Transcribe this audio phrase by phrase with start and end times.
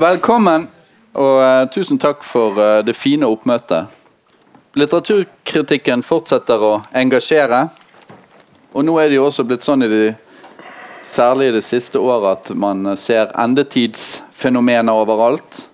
[0.00, 0.62] Velkommen,
[1.12, 3.90] og uh, tusen takk for uh, det fine oppmøtet.
[4.80, 7.66] Litteraturkritikken fortsetter å engasjere.
[8.72, 10.06] Og nå er det jo også blitt sånn i de,
[11.04, 15.66] særlig i det siste året at man ser endetidsfenomener overalt.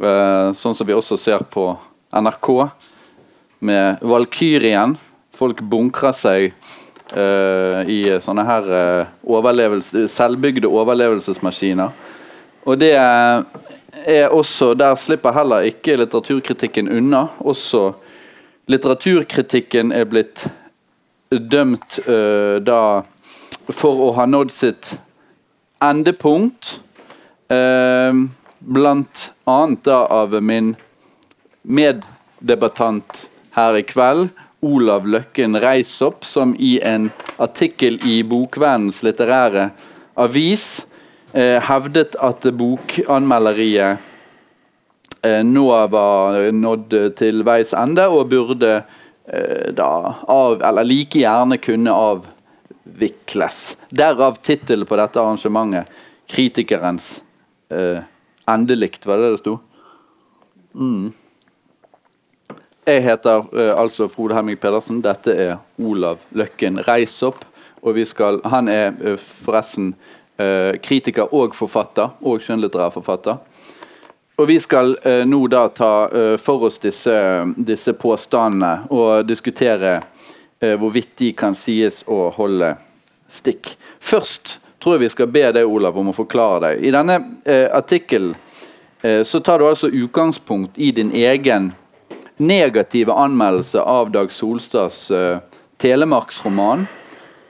[0.00, 1.74] Uh, sånn som vi også ser på
[2.16, 2.50] NRK
[3.68, 4.96] med Valkyrien.
[5.36, 6.54] Folk bunkrer seg
[7.12, 12.05] eh, i sånne her eh, overlevelse, selvbygde overlevelsesmaskiner.
[12.66, 17.26] Og det er også Der slipper heller ikke litteraturkritikken unna.
[17.38, 17.92] Også
[18.66, 20.46] litteraturkritikken er blitt
[21.30, 23.02] dømt uh, da
[23.66, 24.90] for å ha nådd sitt
[25.82, 26.80] endepunkt.
[27.50, 28.26] Uh,
[28.58, 30.74] blant annet da av min
[31.62, 34.28] meddebattant her i kveld,
[34.66, 37.10] Olav Løkken Reisopp, som i en
[37.42, 39.70] artikkel i Bokvennens litterære
[40.18, 40.86] avis
[41.36, 43.98] hevdet at bokanmelderiet
[45.26, 49.90] eh, nå var nådd til veis ende og burde eh, da
[50.32, 53.60] av, eller like gjerne kunne avvikles.
[53.90, 55.92] Derav tittelen på dette arrangementet
[56.26, 57.20] 'Kritikerens
[57.70, 58.02] eh,
[58.50, 59.58] endelikt', var det det sto?
[60.74, 61.12] Mm.
[62.86, 65.00] Jeg heter uh, altså Frode Hemming Pedersen.
[65.02, 67.42] Dette er Olav Løkken Reisopp.
[67.82, 69.94] Og vi skal, han er forresten
[70.82, 73.38] kritiker og forfatter, og skjønnlitterær forfatter.
[74.36, 74.92] Og vi skal
[75.24, 75.92] nå da ta
[76.36, 77.14] for oss disse,
[77.56, 79.94] disse, påstandene og diskutere
[80.60, 82.74] hvorvidt de kan sies å holde
[83.32, 83.72] stikk.
[83.96, 86.84] Først tror jeg vi skal be deg, Olav, om å forklare deg.
[86.84, 87.16] I denne
[87.72, 88.36] artikkelen
[89.24, 91.72] så tar du altså utgangspunkt i din egen
[92.36, 95.38] negative anmeldelse av Dag Solstads eh,
[95.80, 96.86] telemarksroman.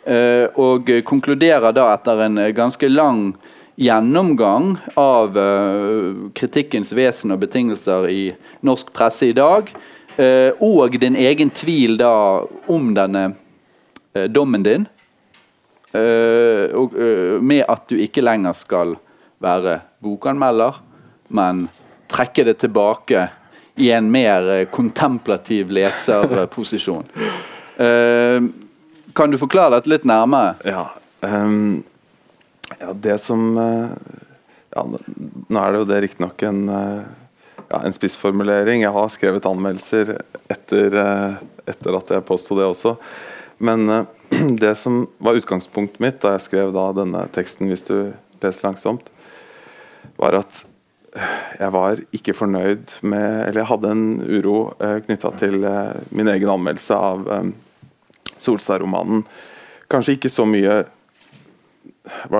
[0.06, 3.32] Uh, og konkluderer da etter en ganske lang
[3.76, 8.22] gjennomgang av uh, kritikkens vesen og betingelser i
[8.66, 9.72] norsk presse i dag,
[10.64, 12.40] og din egen tvil da
[12.72, 13.34] om denne
[14.32, 14.86] dommen din,
[15.92, 18.94] med at du ikke lenger skal
[19.44, 20.78] være bokanmelder,
[21.28, 21.66] men
[22.08, 23.26] trekke det tilbake
[23.76, 27.04] i en mer eh, kontemplativ leserposisjon.
[27.76, 28.40] Uh,
[29.16, 30.54] kan du forklare dette litt nærmere?
[30.66, 30.88] Ja,
[31.24, 31.82] um,
[32.80, 33.94] ja det som uh,
[34.74, 38.84] ja, Nå er det jo det riktignok en, uh, ja, en spissformulering.
[38.84, 40.16] Jeg har skrevet anmeldelser
[40.52, 41.00] etter,
[41.66, 42.96] etter at jeg påsto det også.
[43.58, 43.88] Men
[44.62, 47.96] det som var utgangspunktet mitt da jeg skrev da denne teksten, hvis du
[48.42, 49.08] leser langsomt,
[50.20, 50.64] var at
[51.56, 56.28] jeg var ikke fornøyd med Eller jeg hadde en uro eh, knytta til eh, min
[56.32, 57.46] egen anmeldelse av eh,
[58.42, 59.24] Solstad-romanen.
[59.90, 60.84] Kanskje ikke så mye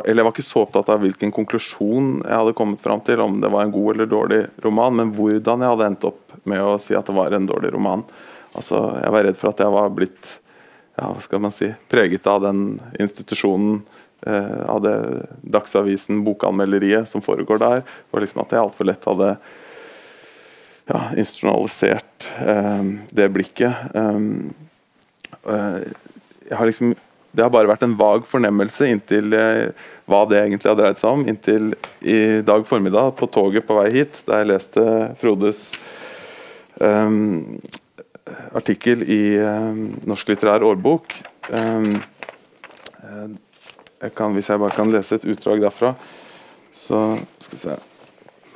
[0.05, 3.41] Eller jeg var ikke så opptatt av hvilken konklusjon jeg hadde kommet fram til, om
[3.43, 6.77] det var en god eller dårlig roman, men hvordan jeg hadde endt opp med å
[6.79, 8.05] si at det var en dårlig roman.
[8.55, 10.31] Altså, Jeg var redd for at jeg var blitt
[10.97, 13.83] ja, hva skal man si, preget av den institusjonen
[14.27, 14.97] eh, av det
[15.43, 17.83] Dagsavisen, bokanmelderiet som foregår der.
[18.12, 19.33] Og liksom At jeg altfor lett hadde
[20.87, 23.91] ja, institusjonalisert eh, det blikket.
[23.95, 24.23] Eh,
[25.47, 26.95] jeg har liksom
[27.37, 31.19] det har bare vært en vag fornemmelse inntil eh, hva det egentlig har dreid seg
[31.19, 31.25] om.
[31.29, 34.85] Inntil i dag formiddag på toget på vei hit, da jeg leste
[35.21, 35.67] Frodes
[36.81, 37.59] um,
[38.56, 41.12] artikkel i um, Norsk litterær årbok.
[41.51, 41.99] Um,
[44.01, 45.93] jeg kan, hvis jeg bare kan lese et utdrag derfra,
[46.77, 47.03] så,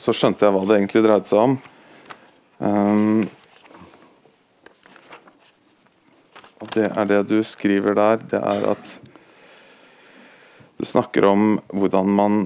[0.00, 1.58] så skjønte jeg hva det egentlig dreide seg om.
[2.60, 3.28] Um,
[6.40, 8.90] og det er det du skriver der, det er at
[10.80, 12.40] du snakker om hvordan man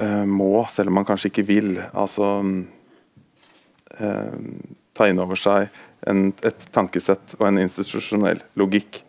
[0.00, 2.42] uh, må, selv om man kanskje ikke vil, altså
[3.98, 4.34] uh,
[4.94, 5.68] ta inn over seg
[6.06, 9.02] en, et tankesett og en institusjonell logikk.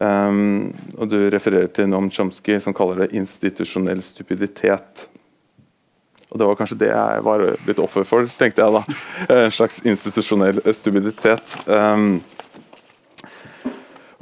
[0.00, 5.08] Um, og Du refererer til Noam Chomsky, som kaller det institusjonell stupiditet.
[6.30, 8.82] Og Det var kanskje det jeg var blitt offer for, tenkte jeg da.
[9.46, 11.58] En slags institusjonell stupiditet.
[11.66, 12.18] Um,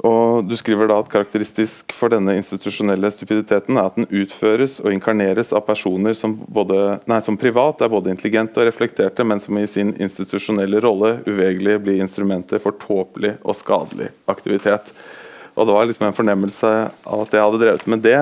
[0.03, 4.91] og Du skriver da at karakteristisk for denne institusjonelle stupiditeten er at den utføres og
[4.91, 9.57] inkarneres av personer som, både, nei, som privat er både intelligente og reflekterte, men som
[9.57, 14.91] i sin institusjonelle rolle uvegelig blir instrumenter for tåpelig og skadelig aktivitet.
[15.53, 18.19] Og det var liksom en fornemmelse av at jeg hadde drevet med det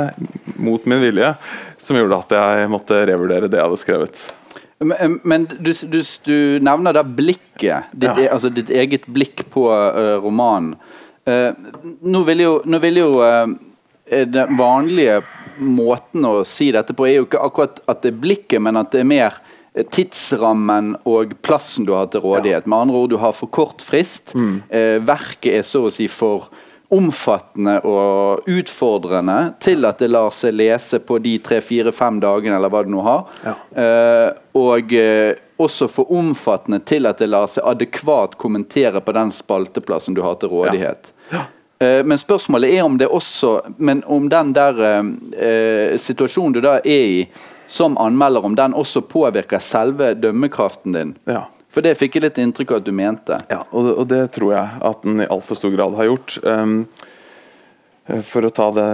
[0.61, 1.33] mot min vilje,
[1.81, 4.23] som gjorde at jeg måtte revurdere det jeg hadde skrevet.
[4.81, 8.15] Men, men du, du, du, nevner da blikket, ditt, ja.
[8.17, 10.73] E, altså ditt eget blikk på uh, romanen.
[11.27, 11.51] Uh,
[12.01, 13.45] nå vil jo, nå vil jo uh,
[14.25, 15.21] den vanlige
[15.61, 18.91] måten å si dette på er jo ikke akkurat at det er blikket, men at
[18.93, 19.37] det er mer
[19.75, 22.67] eh, tidsrammen og plassen du har til rådighet.
[22.69, 24.35] Med andre ord, du har for kort frist.
[24.69, 26.49] Eh, verket er så å si for
[26.91, 32.81] omfattende og utfordrende til at det lar seg lese på de tre-fire-fem dagene, eller hva
[32.83, 33.23] du nå har.
[33.45, 33.55] Ja.
[33.83, 34.27] Eh,
[34.59, 40.17] og eh, også for omfattende til at det lar seg adekvat kommentere på den spalteplassen
[40.17, 41.13] du har til rådighet.
[41.31, 46.77] Eh, men spørsmålet er om det også Men om den der eh, situasjonen du da
[46.83, 47.25] er i
[47.71, 51.13] som anmelder, om den også påvirker selve dømmekraften din.
[51.23, 51.45] Ja.
[51.71, 53.37] For det fikk jeg litt inntrykk av at du mente.
[53.47, 56.35] Ja, og det, og det tror jeg at den i altfor stor grad har gjort.
[56.43, 56.81] Um,
[58.25, 58.85] for å ta det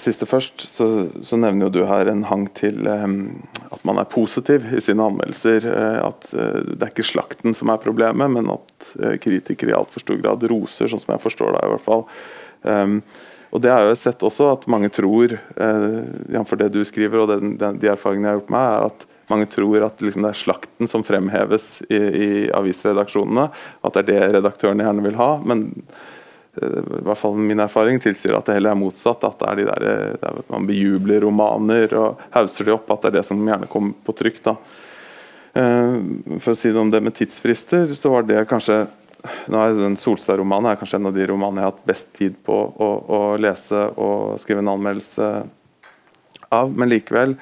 [0.00, 0.86] siste først, så,
[1.22, 3.18] så nevner jo du her en hang til um,
[3.68, 5.66] at man er positiv i sine anmeldelser.
[5.68, 9.76] eh, at uh, det er ikke slakten som er problemet, men at uh, kritikere i
[9.76, 12.06] altfor stor grad roser, sånn som jeg forstår det i hvert fall.
[12.64, 12.98] Um,
[13.54, 16.00] og det har jeg sett også, at mange tror, uh,
[16.32, 16.56] jf.
[16.64, 19.48] det du skriver og den, den, de erfaringene jeg har gjort meg, er at mange
[19.52, 23.46] tror at liksom, det er slakten som fremheves i, i avisredaksjonene.
[23.84, 25.30] At det er det redaktørene gjerne vil ha.
[25.44, 26.12] Men eh,
[26.62, 29.24] i hvert fall min erfaring tilsier at det heller er motsatt.
[29.26, 32.90] At det er de der, eh, der man bejubler romaner og hauser de opp.
[32.90, 34.42] At det er det som gjerne kommer på trykk.
[34.44, 34.56] da.
[35.54, 35.96] Eh,
[36.38, 38.86] For å si det om det med tidsfrister, så var det kanskje
[39.48, 42.34] nå er den Solstad-romanen er kanskje en av de romanene jeg har hatt best tid
[42.44, 45.30] på å, å lese og skrive en anmeldelse
[46.52, 47.32] av, men likevel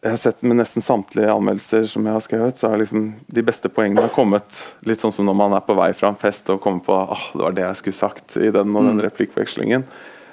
[0.00, 3.42] jeg har sett med nesten samtlige anmeldelser som jeg har skrevet, så har liksom de
[3.44, 6.48] beste poengene har kommet litt sånn som når man er på vei fra en fest
[6.52, 9.84] og kommer på ah, det var det jeg skulle sagt i den og den replikkvekslingen.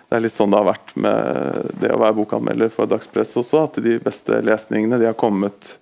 [0.08, 3.66] Det er litt sånn det har vært med det å være bokanmelder for dagspress også.
[3.68, 5.74] At de beste lesningene de har kommet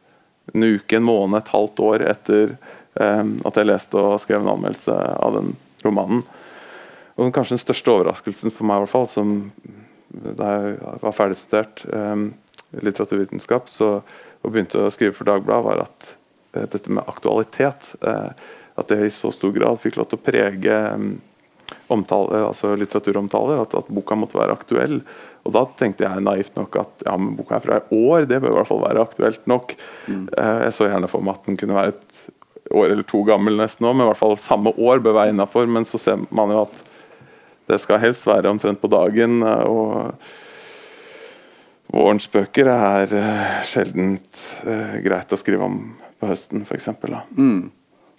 [0.49, 2.55] en uke, en måned, et halvt år etter
[2.97, 5.53] eh, at jeg leste og skrev en anmeldelse av den
[5.85, 6.25] romanen.
[7.21, 9.37] Og kanskje den største overraskelsen for meg, i hvert fall, som
[10.09, 10.73] da jeg
[11.05, 12.25] var ferdigstudert eh,
[12.83, 13.99] litteraturvitenskap så,
[14.41, 16.11] og begynte å skrive for Dagbladet, var at
[16.55, 18.29] eh, dette med aktualitet eh,
[18.75, 21.13] At det i så stor grad fikk lov til å prege mm,
[21.93, 23.61] omtale, altså litteraturomtaler.
[23.63, 24.97] At, at boka måtte være aktuell.
[25.45, 28.41] Og da tenkte jeg naivt nok at ja, men boka er fra i år, det
[28.41, 29.77] bør i hvert fall være aktuelt nok.
[30.09, 32.23] Eh, jeg så gjerne for meg at den kunne være et
[32.73, 35.69] år eller to gammel nesten òg, men i hvert fall samme år bør være innafor.
[35.69, 36.81] Men så ser man jo at
[37.69, 39.39] det skal helst være omtrent på dagen.
[39.45, 40.33] eh, og
[41.93, 44.17] Vårens bøker er uh, sjelden
[45.05, 45.79] greit å skrive om
[46.19, 46.89] på høsten, f.eks.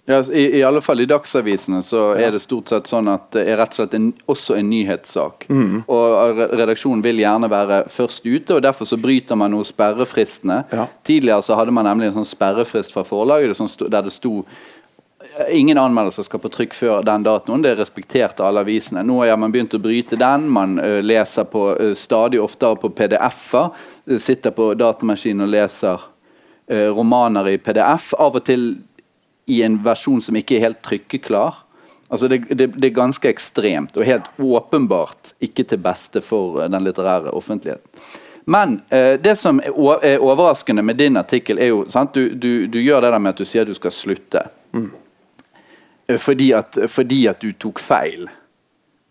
[0.07, 3.25] Ja, altså, i, I alle fall i dagsavisene så er det stort sett sånn at
[3.35, 5.49] det er rett og slett en, også en nyhetssak.
[5.91, 10.61] Og redaksjonen vil gjerne være først ute, og derfor så bryter man noe sperrefristene.
[10.71, 10.87] Ja.
[11.03, 13.59] Tidligere så hadde man nemlig en sånn sperrefrist fra forlaget
[13.91, 14.45] der det sto
[15.51, 17.61] Ingen anmeldelser skal på trykk før den datoen.
[17.61, 19.03] Det er respektert av alle avisene.
[19.05, 20.47] Nå har man begynt å bryte den.
[20.49, 20.75] Man
[21.05, 23.69] leser på, stadig oftere på PDF-er.
[24.17, 26.07] Sitter på datamaskinen og leser
[26.97, 28.15] romaner i PDF.
[28.17, 28.65] Av og til
[29.47, 31.63] i en versjon som ikke er helt trykkeklar.
[32.07, 36.83] Altså det, det, det er ganske ekstremt og helt åpenbart ikke til beste for den
[36.87, 38.07] litterære offentligheten.
[38.47, 42.15] Men eh, det som er, er overraskende med din artikkel, er jo sant?
[42.15, 44.45] Du, du, du gjør det der med at du sier at du skal slutte.
[44.71, 44.85] Eh,
[46.07, 48.29] Fordi, at, fordi at du tok feil.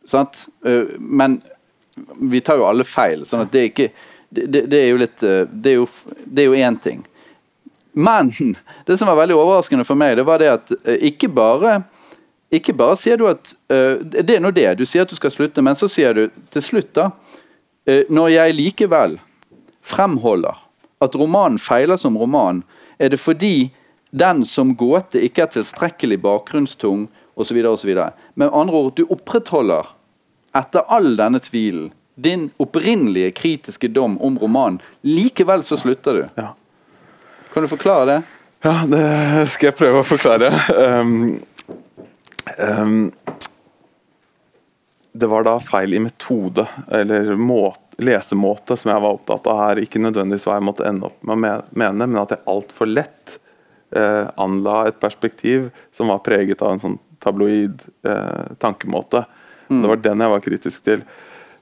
[0.08, 0.46] Sant?
[0.64, 1.43] Eh, Men
[2.16, 3.90] vi tar jo alle feil, sånn at det er ikke
[4.37, 5.76] det, det, er jo litt eh, det
[6.43, 7.04] er jo én ting.
[7.96, 8.32] Men
[8.86, 11.82] det som var veldig overraskende for meg, det var det at eh, ikke bare
[12.55, 14.69] ikke bare sier du at uh, Det er nå det.
[14.79, 18.29] Du sier at du skal slutte, men så sier du til slutt, da uh, Når
[18.31, 19.17] jeg likevel
[19.82, 20.60] fremholder
[21.03, 22.62] at romanen feiler som roman,
[23.03, 23.72] er det fordi
[24.17, 27.06] den som gåte ikke er tilstrekkelig bakgrunnstung
[27.37, 27.58] osv.
[27.69, 27.93] osv.
[28.35, 29.93] Med andre ord, du opprettholder
[30.56, 34.81] etter all denne tvilen din opprinnelige kritiske dom om romanen.
[35.05, 36.23] Likevel så slutter du.
[36.35, 36.55] Ja.
[37.53, 38.23] Kan du forklare det?
[38.65, 39.03] Ja, det
[39.53, 40.49] skal jeg prøve å forklare.
[40.73, 41.37] Um,
[42.56, 43.11] um,
[45.13, 49.85] det var da feil i metode, eller måte, lesemåte, som jeg var opptatt av her.
[49.85, 53.37] Ikke nødvendigvis hva jeg måtte ende opp med å mene, men at jeg altfor lett
[53.96, 59.24] eh, anla et perspektiv som var preget av en sånn tabloid eh, tankemåte.
[59.69, 61.06] Det var den jeg var kritisk til.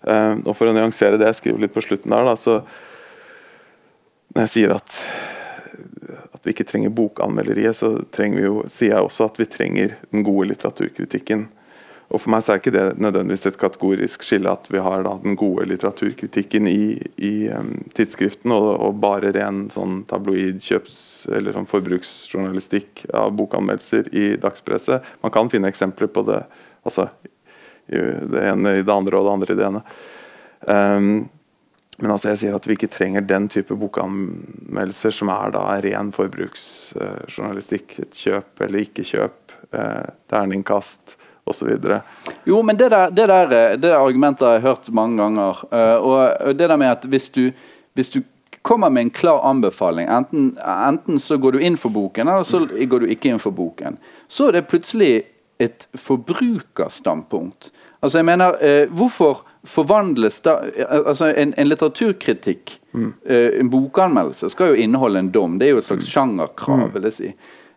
[0.04, 2.60] Eh, og For å nyansere det jeg skriver litt på slutten der, da, så
[4.34, 4.98] når jeg sier at
[6.34, 9.94] at vi ikke trenger bokanmelderiet, så trenger vi jo, sier jeg også at vi trenger
[10.12, 11.46] den gode litteraturkritikken.
[12.14, 15.16] Og For meg så er ikke det nødvendigvis et kategorisk skille at vi har da
[15.22, 21.56] den gode litteraturkritikken i, i um, tidsskriften og, og bare ren sånn tabloid kjøps- eller
[21.56, 25.02] sånn forbruksjournalistikk av bokanmeldelser i dagspresset.
[25.26, 26.44] Man kan finne eksempler på det.
[26.86, 27.10] altså
[27.86, 29.82] det ene i det andre og det andre i det ene.
[30.64, 31.08] Um,
[31.98, 36.10] men altså jeg sier at vi ikke trenger den type bokanmeldelser som er da ren
[36.14, 37.98] forbruksjournalistikk.
[38.02, 41.16] et kjøp eller ikke kjøp, eh, terningkast
[41.46, 41.68] osv.
[42.44, 45.64] Jo, men det der, det, der, det der, argumentet har jeg hørt mange ganger.
[45.72, 47.50] Uh, og det der med at hvis du,
[47.94, 48.22] hvis du
[48.62, 50.58] kommer med en klar anbefaling, enten,
[50.88, 53.98] enten, så går du inn for boken, eller så går du ikke inn for boken,
[54.28, 55.22] så er det plutselig
[55.60, 57.70] et forbrukerstandpunkt.
[58.02, 60.58] Altså jeg mener, uh, Hvorfor forvandles da
[61.06, 63.12] altså En, en litteraturkritikk, mm.
[63.30, 65.58] uh, en bokanmeldelse, skal jo inneholde en dom.
[65.58, 66.90] Det er jo et slags sjangerkrav.
[66.94, 67.30] vil jeg si.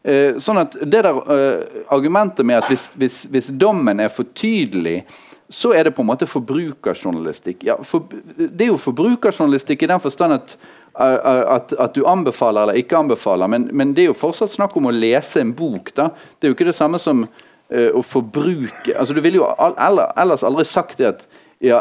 [0.07, 4.29] Eh, sånn at det der eh, Argumentet med at hvis, hvis, hvis, dommen er for
[4.37, 5.01] tydelig,
[5.51, 7.65] så er det på en måte forbrukerjournalistikk.
[7.67, 10.55] Ja, for, det er jo forbrukerjournalistikk i den forstand at,
[10.93, 14.89] at, at du anbefaler eller ikke anbefaler, men, men, det er jo fortsatt snakk om
[14.89, 15.93] å lese en bok.
[15.95, 16.09] da.
[16.35, 19.47] Det er jo ikke det samme som uh, å forbruke altså Du ville jo
[19.79, 21.27] ellers aldri sagt det at
[21.63, 21.79] ja,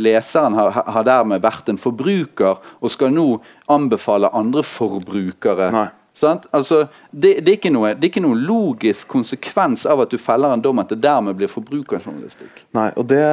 [0.00, 3.28] leseren har, har, dermed vært en forbruker og skal nå
[3.70, 5.90] anbefale andre forbrukere Nei.
[6.22, 10.54] Altså, det, det, er noe, det, er ikke noe, logisk konsekvens av at du feller
[10.54, 12.64] en dom at det dermed blir forbrukerjournalistikk.
[12.76, 13.24] Nei, og det,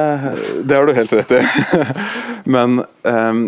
[0.66, 1.42] det har du helt rett i.
[2.56, 3.44] Men um,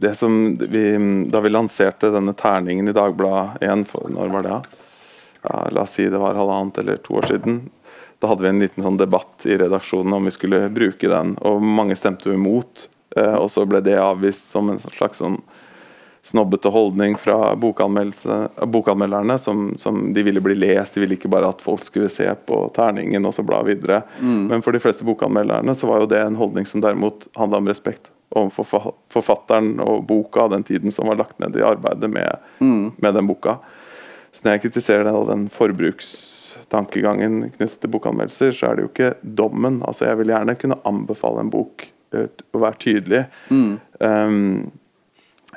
[0.00, 0.84] det som vi,
[1.28, 4.58] Da vi lanserte denne terningen i Dagbladet igjen, for når var det?
[5.42, 7.66] Ja, la oss si det var halvannet eller to år siden.
[8.18, 11.60] Da hadde vi en liten sånn debatt i redaksjonen om vi skulle bruke den, og
[11.62, 12.88] mange stemte imot.
[13.12, 15.42] Uh, og så ble det avvist som en slags sånn
[16.28, 19.38] snobbete holdning fra bokanmelderne.
[19.38, 22.60] Som, som, De ville bli lest, de ville ikke bare at folk skulle se på
[22.76, 24.02] terningen og så bla videre.
[24.20, 24.46] Mm.
[24.50, 27.70] Men for de fleste bokanmelderne så var jo det en holdning som derimot handla om
[27.70, 32.90] respekt overfor forfatteren og boka den tiden som var lagt ned i arbeidet med, mm.
[33.00, 33.56] med den boka.
[34.32, 39.14] Så når jeg kritiserer den, den forbrukstankegangen knyttet til bokanmeldelser, så er det jo ikke
[39.22, 39.80] dommen.
[39.88, 43.22] Altså Jeg vil gjerne kunne anbefale en bok uh, å være tydelig.
[43.48, 43.72] Mm.
[44.04, 44.77] Um, Eh,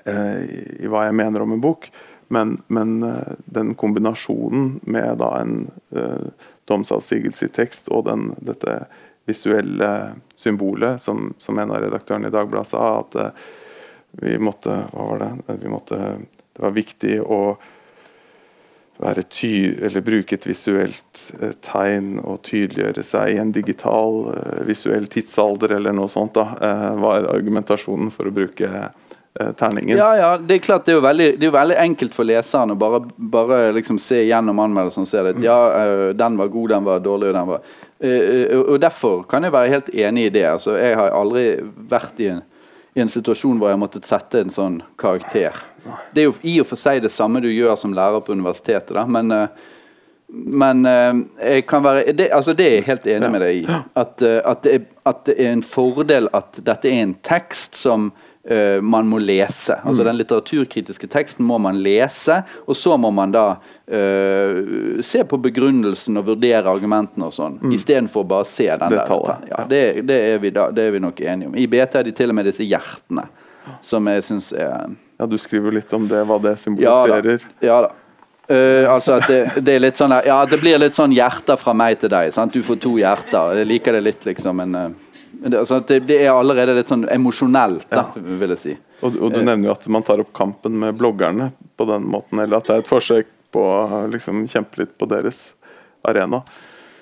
[0.05, 1.89] i hva jeg mener om en bok.
[2.31, 6.29] Men, men eh, den kombinasjonen med da en uh,
[6.71, 8.85] domsavsigelse i tekst og den, dette
[9.27, 9.89] visuelle
[10.39, 13.19] symbolet, som, som, en av redaktørene i Dagbladet sa, at
[14.23, 15.59] vi måtte Hva var det?
[15.59, 15.99] Vi måtte,
[16.55, 17.41] det var viktig å
[19.31, 19.51] ty
[19.99, 25.99] bruke et visuelt eh, tegn og tydeliggjøre seg i en digital, eh, visuell tidsalder eller
[25.99, 29.97] noe sånt, da, eh, var argumentasjonen for å bruke Eh, terningen.
[29.97, 32.73] Ja, ja, det er klart det er jo veldig, det er veldig enkelt for leseren
[32.73, 36.69] å bare, bare liksom se gjennom anmeldelsen og se at ja, eh, den var god,
[36.73, 40.45] den var dårlig, den var uh, Og Derfor kan jeg være helt enig i det.
[40.51, 41.45] Altså, jeg har aldri
[41.89, 42.41] vært i en,
[42.97, 45.55] i en situasjon hvor jeg måtte sette en sånn karakter.
[46.11, 48.95] Det er jo i og for seg det samme du gjør som lærer på universitetet,
[48.97, 49.47] da, men
[50.31, 53.79] men jeg kan være det, altså det er jeg helt enig med deg i.
[53.99, 58.13] At, at, det er, at, det er, en fordel at dette er en tekst som
[58.49, 59.75] uh, man må lese.
[59.83, 60.07] Altså mm.
[60.07, 66.21] Den litteraturkritiske teksten må man lese, og så må man da uh, se på begrunnelsen
[66.21, 67.77] og vurdere argumentene og sånn, mm.
[67.77, 69.47] istedenfor bare å se den det der.
[69.51, 71.57] Ja, det, det, er vi da, det er vi nok enige om.
[71.57, 73.27] I BT er de til og med disse hjertene,
[73.85, 77.27] som jeg syns er Ja, du skriver litt om det, hva det symboliserer.
[77.27, 77.67] Ja da.
[77.67, 77.97] Ja, da.
[78.51, 81.75] Uh, altså at det, det, er litt sånn Ja, det blir litt sånn hjerter fra
[81.77, 82.33] meg til deg.
[82.35, 82.51] Sant?
[82.51, 83.53] Du får to hjerter.
[83.61, 84.57] Jeg liker det litt, liksom.
[84.59, 84.97] Men
[85.41, 88.23] det, altså, det, det, er allerede litt sånn emosjonelt, da, ja.
[88.41, 88.75] vil jeg si.
[89.01, 89.45] Og, og, du eh.
[89.47, 92.75] nevner jo at man tar opp kampen med bloggerne på den måten, eller at det
[92.75, 95.49] er et forsøk på å liksom, kjempe litt på deres
[96.07, 96.43] arena.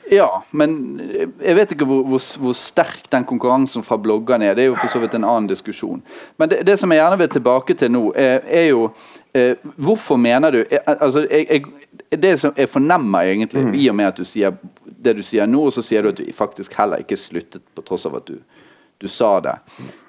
[0.09, 0.71] Ja, men
[1.37, 4.55] jeg vet ikke hvor, hvor, hvor, sterk den konkurransen fra bloggerne er.
[4.57, 5.99] Det er jo for så vidt en annen diskusjon.
[6.41, 8.87] Men det, det som jeg gjerne vil tilbake til nå, er, er jo
[9.37, 13.75] eh, Hvorfor mener du eh, altså, jeg, jeg, Det som jeg fornemmer egentlig, mm.
[13.77, 14.57] i og med at du sier
[14.99, 17.83] det du sier nå, og så sier du at du faktisk heller ikke sluttet, på
[17.85, 18.39] tross av at du,
[18.99, 19.55] du sa det.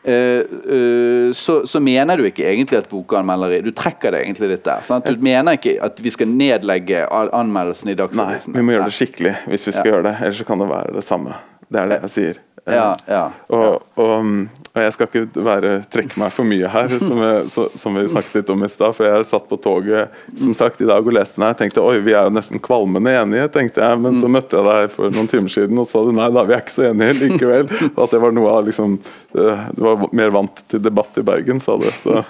[0.03, 0.43] Uh,
[0.73, 4.83] uh, så, så, mener du ikke egentlig at bokanmelderi Du trekker det egentlig litt der.
[4.87, 5.07] Sant?
[5.07, 8.55] Du mener ikke at vi skal nedlegge anmeldelsen i Dagsavisen?
[8.55, 9.95] Nei, vi må gjøre det skikkelig hvis vi skal ja.
[9.95, 10.17] gjøre det.
[10.27, 11.39] Ellers kan det være det samme.
[11.71, 12.41] Det er det jeg sier.
[12.65, 14.11] Ja, ja, og, og,
[14.75, 18.05] og, jeg skal ikke være, trekke meg for mye her, som, jeg, så, som vi
[18.11, 18.95] snakket litt om i stad.
[18.97, 21.57] For jeg satt på toget som sagt i dag og leste den her.
[21.59, 24.01] tenkte oi, vi er jo nesten kvalmende enige, tenkte jeg.
[24.05, 24.37] Men så mm.
[24.37, 26.77] møtte jeg deg for noen timer siden og sa du nei da, vi er ikke
[26.77, 27.67] så enige likevel.
[27.95, 28.97] Og at det var noe av liksom
[29.33, 31.87] Du var mer vant til debatt i Bergen, sa du.
[32.03, 32.21] Så,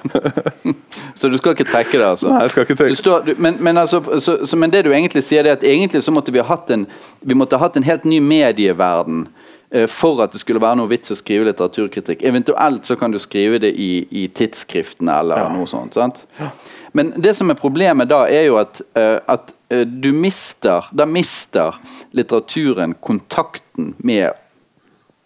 [1.18, 2.30] så du skal ikke trekke det, altså?
[2.30, 5.24] Nei, jeg skal ikke trekke står, men, men, altså, så, så, men det du egentlig
[5.26, 6.86] sier, er at egentlig så måtte vi ha hatt en,
[7.24, 10.90] vi måtte ha hatt en helt ny medieverden Eh, for at det skulle være noe
[10.90, 12.24] vits å skrive litteraturkritikk.
[12.26, 15.48] Eventuelt så kan du skrive det i, i tidsskriftene eller ja.
[15.54, 15.94] noe sånt.
[15.94, 16.24] sant?
[16.40, 16.50] Ja.
[16.92, 21.06] Men det som er problemet da, er jo at, uh, at uh, du mister Da
[21.06, 21.78] mister
[22.10, 24.32] litteraturen kontakten med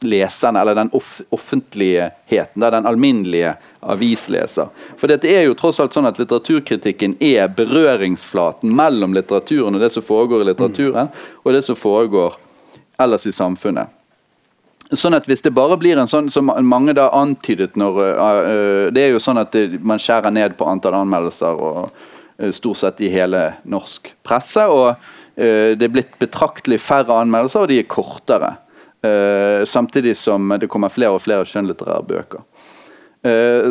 [0.04, 4.68] leseren, eller den off offentligheten, den alminnelige avisleser.
[5.00, 9.94] For det er jo tross alt sånn at litteraturkritikken er berøringsflaten mellom litteraturen og det
[9.94, 11.08] som foregår i litteraturen,
[11.40, 12.36] og det som foregår
[13.00, 13.88] ellers i samfunnet.
[14.92, 19.06] Sånn at Hvis det bare blir en sånn som mange da antydet når uh, Det
[19.06, 23.12] er jo sånn at man skjærer ned på antall anmeldelser og uh, stort sett i
[23.12, 24.66] hele norsk presse.
[24.66, 24.96] og
[25.34, 28.56] Det er blitt betraktelig færre anmeldelser, og de er kortere.
[29.66, 32.40] samtidig som det kommer flere og flere skjønnlitterære bøker.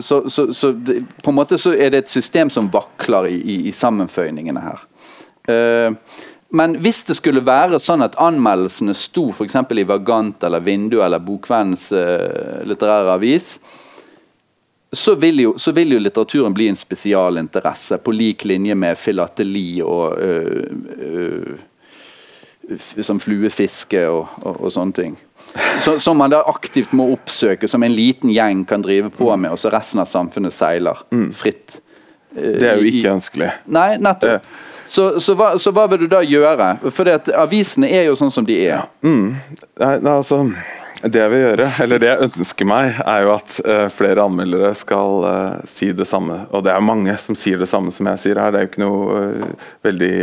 [0.01, 3.37] så, så, så det, på en måte så er det et system som vakler i,
[3.39, 4.83] i, i sammenføyningene her.
[6.55, 9.55] Men hvis det skulle være sånn at anmeldelsene sto f.eks.
[9.73, 13.55] i Vagant eller Vindu eller Bokvennens uh, litterære avis,
[14.93, 19.81] så vil, jo, så vil, jo, litteraturen bli en spesialinteresse, på lik linje med filateli
[19.81, 20.67] og uh,
[21.01, 25.15] uh, som fluefiske og, og, og, sånne ting.
[25.81, 29.49] Så, som man da aktivt må oppsøke, som en liten gjeng kan drive på med,
[29.55, 31.31] og så resten av samfunnet seiler mm.
[31.33, 31.79] fritt.
[32.37, 33.49] det er jo ikke ønskelig.
[33.73, 34.45] Nei, nettopp.
[34.85, 36.75] Så, så, hva, så, hva, vil du da gjøre?
[36.93, 37.09] For
[37.39, 38.87] avisene er jo sånn som de er.
[39.05, 39.35] Mm.
[39.79, 40.43] Nei, altså,
[41.03, 44.69] det jeg vil gjøre, eller det jeg ønsker meg, er jo at uh, flere anmeldere
[44.79, 46.45] skal uh, si det samme.
[46.55, 48.53] Og det er mange som sier det samme som jeg sier her.
[48.53, 50.13] Det er jo ikke noe uh, veldig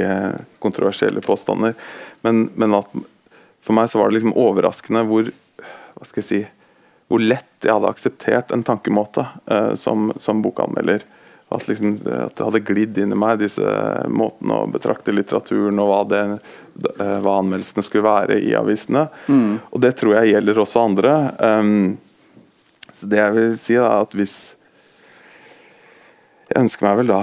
[0.65, 1.77] kontroversielle påstander.
[2.25, 2.79] Men, men,
[3.61, 6.43] for meg så var det liksom overraskende hvor hva skal jeg si,
[7.13, 9.27] hvor lett jeg hadde akseptert en tankemåte
[9.77, 11.03] som, som bokanmelder.
[11.51, 13.65] At, liksom, at, det hadde glidd inn i meg, disse
[14.07, 16.21] måtene å betrakte litteraturen og hva, det,
[16.93, 19.09] eh, hva anmeldelsene skulle være i avisene.
[19.27, 19.59] Mm.
[19.73, 21.17] Og det tror jeg gjelder også andre.
[21.43, 21.99] Um,
[22.95, 24.39] så det jeg vil si, er at hvis
[26.51, 27.19] Jeg ønsker meg vel da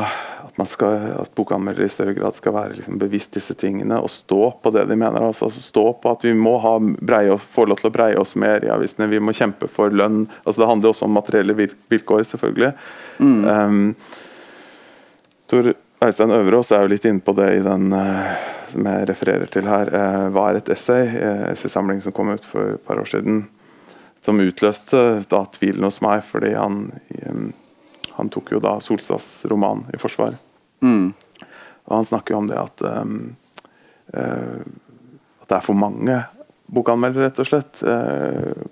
[0.58, 4.42] man skal, at bokanmeldere i større grad skal være liksom bevisst disse tingene og stå
[4.64, 5.22] på det de mener.
[5.22, 8.34] Altså, altså stå på at vi må ha breie, få lov til å breie oss
[8.40, 9.10] mer i avisene.
[9.12, 10.26] Vi må kjempe for lønn.
[10.44, 12.72] Altså, det handler også om materielle vilkår, selvfølgelig.
[13.22, 13.44] Mm.
[13.46, 13.94] Um,
[15.48, 15.74] Tor
[16.04, 18.34] Øystein Øverås er jo litt inne på det i den uh,
[18.70, 19.94] som jeg refererer til her.
[19.94, 21.06] Uh, hva er et essay?
[21.14, 23.46] Uh, essaysamling som kom ut for et par år siden.
[24.26, 26.88] Som utløste da tvilen hos meg, fordi han,
[27.30, 27.50] um,
[28.18, 30.36] han tok jo da Solstads roman i forsvar.
[30.82, 31.14] Mm.
[31.88, 33.36] Og han snakker jo om det at, um,
[34.12, 36.18] at det er for mange
[36.68, 37.80] bokanmeldere, rett og slett.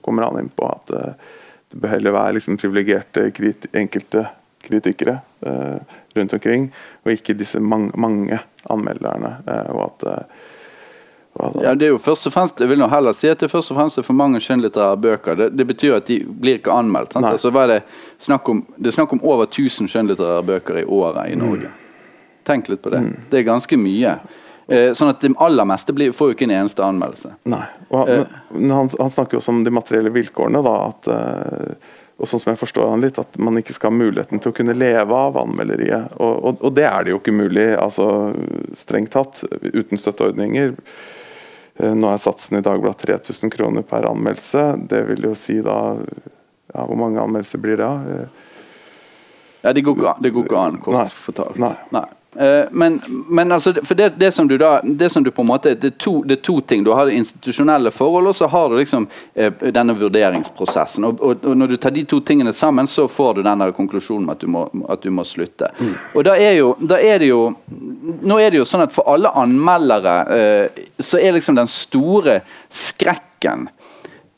[0.04, 3.30] kommer han inn på at det bør heller være liksom privilegerte
[3.72, 4.26] enkelte
[4.66, 5.20] kritikere
[6.16, 6.68] rundt omkring,
[7.06, 8.40] og ikke disse mange, mange
[8.72, 9.32] anmelderne.
[9.72, 10.06] Og at,
[11.36, 13.52] ja, det er jo først og fremst, Jeg vil nå heller si at det er
[13.52, 15.36] først og fremst for mange skjønnlitterære bøker.
[15.36, 17.18] Det, det, betyr at de blir ikke anmeldt.
[17.20, 17.82] Altså, det,
[18.24, 21.74] snakk om, det er snakk om over 1000 skjønnlitterære bøker i året i Norge.
[21.74, 21.84] Mm.
[22.48, 23.04] Tenk litt på det.
[23.04, 23.14] Mm.
[23.32, 24.16] Det er ganske mye.
[24.68, 27.36] Eh, sånn at Det aller meste blir, får jo ikke en eneste anmeldelse.
[27.52, 28.72] Nei, og han, eh.
[28.72, 30.64] han, han snakker jo også om de materielle vilkårene.
[30.66, 33.98] da, at uh, og sånn som jeg forstår han litt, at man ikke skal ha
[33.98, 36.16] muligheten til å kunne leve av anmelderiet.
[36.16, 38.08] Og, og, og det er det jo ikke mulig, altså
[38.80, 39.42] strengt tatt,
[39.76, 40.78] uten støtteordninger.
[41.80, 44.66] Eh, nå er satsen i Dagbladet 3000 kroner per anmeldelse.
[44.88, 45.98] Det vil jo si da
[46.74, 47.92] ja, Hvor mange anmeldelser blir det?
[49.64, 51.60] Ja, Det går ikke an, kort fortalt.
[51.62, 51.74] Nei.
[51.96, 52.06] Nei.
[52.40, 55.48] Eh, men, men altså, for det, det, som du da det som du på en
[55.48, 56.84] måte, det er, to, det er to ting.
[56.84, 61.08] Du har det institusjonelle forhold, og så har du liksom eh, denne vurderingsprosessen.
[61.08, 64.26] Og, og, og, Når du tar de to tingene sammen, så får du denne konklusjonen
[64.28, 65.72] med at du må, at du må slutte.
[65.80, 65.94] Mm.
[66.14, 67.44] Og da er, jo, da er det jo
[68.26, 72.40] Nå er det jo sånn at for alle anmeldere eh, så er liksom den store
[72.72, 73.68] skrekken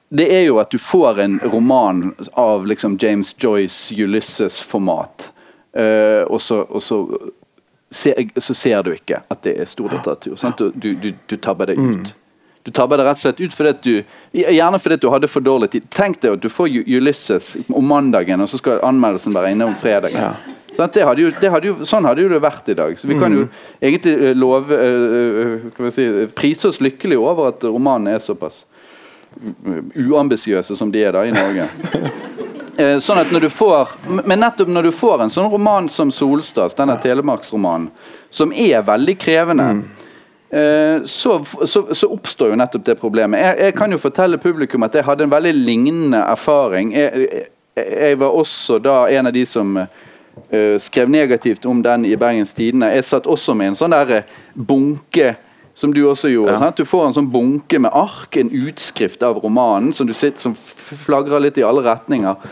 [0.10, 5.34] det er jo at du får en roman av liksom James Joyce Ulysses-format.
[5.78, 7.02] Uh, og, så, og, så,
[7.90, 10.38] ser, så ser du ikke at det er storlitteratur.
[10.58, 12.14] Du, du, du, du tabber deg ut.
[12.14, 12.24] Mm.
[12.68, 15.70] Du tabber deg rett og slett ut fordi du Gjerne fordi du hadde for dårlig
[15.72, 15.88] tid.
[15.94, 19.76] Tenk deg at du får Ulysses om mandagen, og så skal anmeldelsen være inne om
[19.80, 20.20] fredagen.
[20.20, 20.58] Ja.
[20.76, 22.98] Sånn, hadde jo, hadde jo, sånn hadde jo det vært i dag.
[23.00, 23.62] Så Vi kan jo mm.
[23.88, 28.66] egentlig eh, love uh, si, prise oss lykkelig over at romanene er såpass
[29.38, 31.70] uambisiøse som de er da i Norge.
[32.78, 36.12] Eh, sånn at når du får, Men nettopp når du får en sånn roman som
[36.12, 37.90] 'Solstads', denne telemarksromanen,
[38.30, 39.84] som er veldig krevende, mm.
[40.52, 43.42] eh, så, så, så, oppstår jo nettopp det problemet.
[43.42, 46.94] Jeg, jeg, kan jo fortelle publikum at jeg hadde en veldig lignende erfaring.
[46.94, 47.28] Jeg,
[47.76, 52.16] jeg, jeg var også da en av de som uh, skrev negativt om den i
[52.16, 52.94] Bergens Tidende.
[52.94, 55.36] Jeg satt også med en sånn der bunke
[55.78, 56.58] som du også gjorde.
[56.58, 56.72] Ja.
[56.76, 60.56] Du får en sånn bunke med ark, en utskrift av romanen som du sitter, som
[60.58, 62.50] flagrer litt i alle retninger.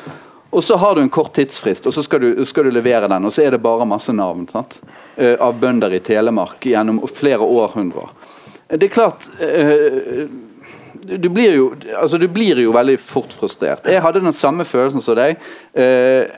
[0.54, 3.26] Og så har du en kort tidsfrist, og så skal du, skal du levere den.
[3.26, 4.78] Og så er det bare masse navn sant?
[5.18, 8.14] Uh, av bønder i Telemark gjennom flere århundrer.
[8.70, 10.30] Det er klart uh,
[11.02, 13.90] du, blir jo, altså, du blir jo veldig fort frustrert.
[13.90, 15.42] Jeg hadde den samme følelsen som deg.
[15.74, 16.30] Eh,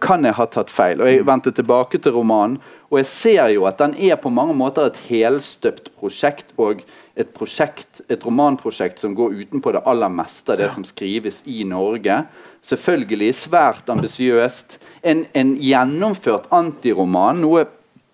[0.00, 1.00] kan jeg ha tatt feil?
[1.00, 2.58] Og Jeg vendte tilbake til romanen,
[2.88, 6.54] og jeg ser jo at den er på mange måter et helstøpt prosjekt.
[6.56, 6.80] og
[7.18, 10.74] et, prosjekt, et romanprosjekt som går utenpå det aller meste av det ja.
[10.74, 12.20] som skrives i Norge.
[12.64, 14.78] Selvfølgelig svært ambisiøst.
[15.02, 17.42] En, en, gjennomført antiroman.
[17.42, 17.66] Noe,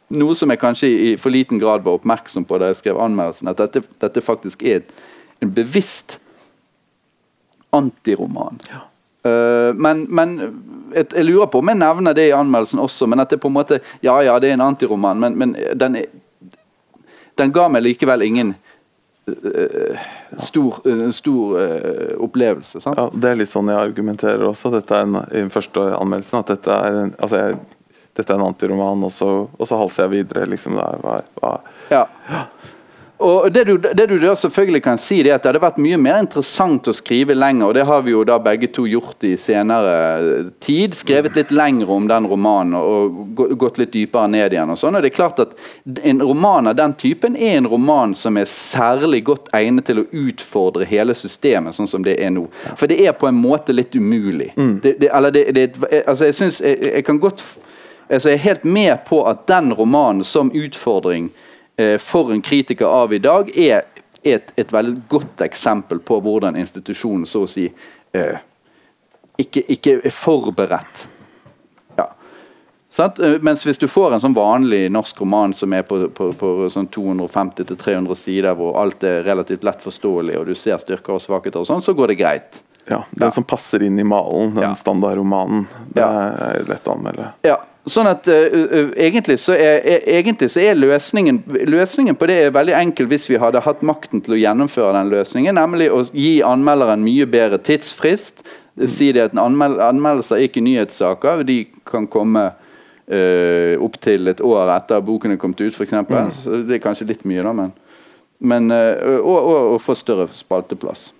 [0.08, 3.52] noe som jeg kanskje i for liten grad var oppmerksom på da jeg skrev anmeldelsen.
[3.52, 4.96] At dette, dette faktisk er et,
[5.44, 6.18] en bevisst
[7.76, 8.58] antiroman.
[8.72, 8.86] Ja.
[9.24, 10.34] Uh, men, men
[10.94, 13.08] jeg, jeg, lurer på om jeg nevner det i anmeldelsen også.
[13.10, 15.98] Men at det på en måte Ja, ja, det er en antiroman, men, men den,
[17.38, 18.54] den, ga meg likevel ingen
[19.28, 20.04] uh,
[20.40, 21.56] stor, uh, stor
[22.24, 22.80] opplevelse.
[22.80, 22.98] Sant?
[23.00, 24.72] Ja, Det er litt sånn jeg argumenterer også.
[24.74, 27.58] Dette er en, I den første anmeldelsen at dette er en, altså jeg,
[28.14, 30.46] dette er en antiroman, og så, og så halser jeg videre.
[30.50, 31.56] liksom der, hva, hva.
[31.90, 32.06] Ja.
[33.16, 35.98] Og det du, det du, da selvfølgelig kan si, er at det hadde vært mye
[36.02, 37.68] mer interessant å skrive lenger.
[37.68, 40.96] og Det har vi jo da begge to gjort i senere tid.
[40.98, 44.72] Skrevet litt lenger om den romanen og gått litt dypere ned igjen.
[44.74, 45.54] og sånn, og det er klart at
[46.02, 50.06] En roman av den typen er en roman som er særlig godt egnet til å
[50.10, 52.48] utfordre hele systemet, sånn som det er nå.
[52.76, 54.52] For det er på en måte litt umulig.
[54.56, 54.80] Mm.
[54.82, 55.70] Det, det, eller det, det,
[56.06, 57.44] altså jeg synes, jeg, jeg kan godt
[58.10, 61.53] altså Jeg er helt med på at den romanen som utfordring Eh,
[61.98, 63.82] for en kritiker av i dag, er
[64.24, 67.66] et, et veldig godt eksempel på hvordan institusjonen så å si
[68.12, 68.36] eh,
[69.36, 71.06] ikke, ikke, er forberedt.
[71.98, 72.08] Ja.
[73.04, 76.52] Eh, Mens hvis du får en sånn vanlig norsk roman som er på, på, på
[76.72, 81.60] sånn 250-300 sider, hvor alt er relativt lett forståelig, og du ser styrker og svakheter,
[81.60, 82.62] og sånn, så går det greit.
[82.84, 83.32] Ja, Den ja.
[83.32, 84.74] som passer inn i malen, den ja.
[84.76, 85.64] standardromanen.
[85.92, 87.30] Det er lett å anmelde.
[87.44, 92.28] Ja, Sånn at uh, uh, egentlig, så er, er, egentlig så er løsningen Løsningen på
[92.30, 95.90] det er veldig enkel hvis vi hadde hatt makten til å gjennomføre den løsningen, nemlig
[95.92, 98.40] å gi anmelderen mye bedre tidsfrist.
[98.74, 98.86] Mm.
[98.90, 101.44] Si det at anmel Anmeldelser er ikke nyhetssaker.
[101.46, 105.94] De kan komme uh, opptil et år etter boken er kommet ut, f.eks.
[106.08, 106.64] Mm.
[106.70, 107.76] Det er kanskje litt mye, da, men,
[108.40, 111.10] men og, og, og, få større spalteplass.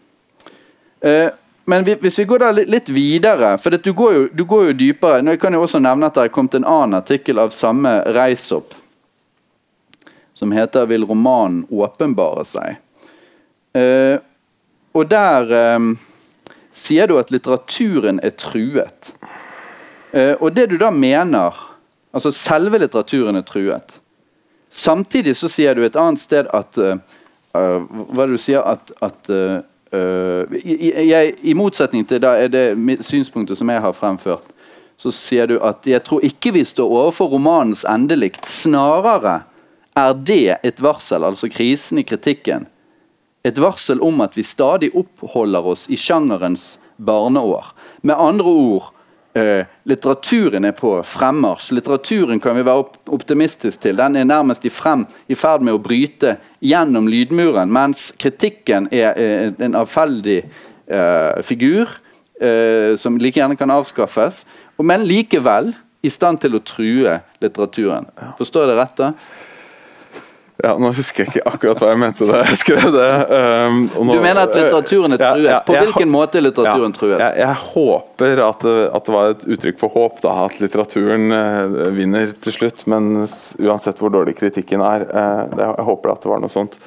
[1.04, 1.28] Uh,
[1.64, 5.22] men hvis vi går da litt videre, for du går, jo, du går jo dypere
[5.24, 8.74] Nå kan jeg også nevne at Det er kommet en annen artikkel av samme Reisopp
[10.34, 12.76] som heter 'Vil romanen åpenbare seg'?
[13.74, 14.18] Uh,
[14.94, 15.98] og der um,
[16.72, 19.14] sier du at litteraturen er truet.
[20.12, 21.70] Uh, og det du da mener
[22.14, 23.96] Altså selve litteraturen er truet.
[24.70, 26.98] Samtidig så sier du et annet sted at uh,
[27.54, 28.62] Hva er det du sier?
[28.62, 29.30] At, at
[29.94, 30.54] uh, Uh,
[31.06, 32.66] jeg, I motsetning til da er det
[33.04, 34.46] synspunktet som jeg har fremført,
[34.96, 38.46] så sier du at jeg tror ikke vi står overfor romanens endelikt.
[38.46, 39.42] Snarere
[39.98, 42.68] er det et varsel, altså krisen i kritikken,
[43.44, 47.74] et varsel om at vi stadig oppholder oss i sjangerens barneår.
[48.02, 48.93] Med andre ord
[49.34, 51.72] Uh, litteraturen er på fremmarsj.
[51.74, 52.84] Litteraturen kan vi være
[53.16, 53.96] optimistisk til.
[53.98, 59.18] Den er nærmest i, frem, i ferd med å bryte gjennom lydmuren, mens kritikken er
[59.18, 62.00] uh, en avfeldig uh, figur
[62.98, 64.40] som like gjerne kan avskaffes,
[64.82, 65.68] men likevel
[66.04, 68.08] i stand til å true litteraturen.
[68.36, 68.96] Forstår jeg det rett?
[68.98, 69.12] da?
[70.62, 73.08] Ja, Nå husker jeg ikke akkurat hva jeg mente da jeg skrev det.
[73.26, 75.40] Um, nå, du mener at litteraturen er truet?
[75.42, 77.14] Ja, ja, På hvilken måte er litteraturen ja, truet?
[77.18, 81.34] Jeg, jeg, håper at det, at det, var et uttrykk for håp, da, at litteraturen
[81.34, 82.84] uh, vinner til slutt.
[82.90, 86.78] Men uansett hvor dårlig kritikken er, uh, det, jeg håper at det var noe sånt.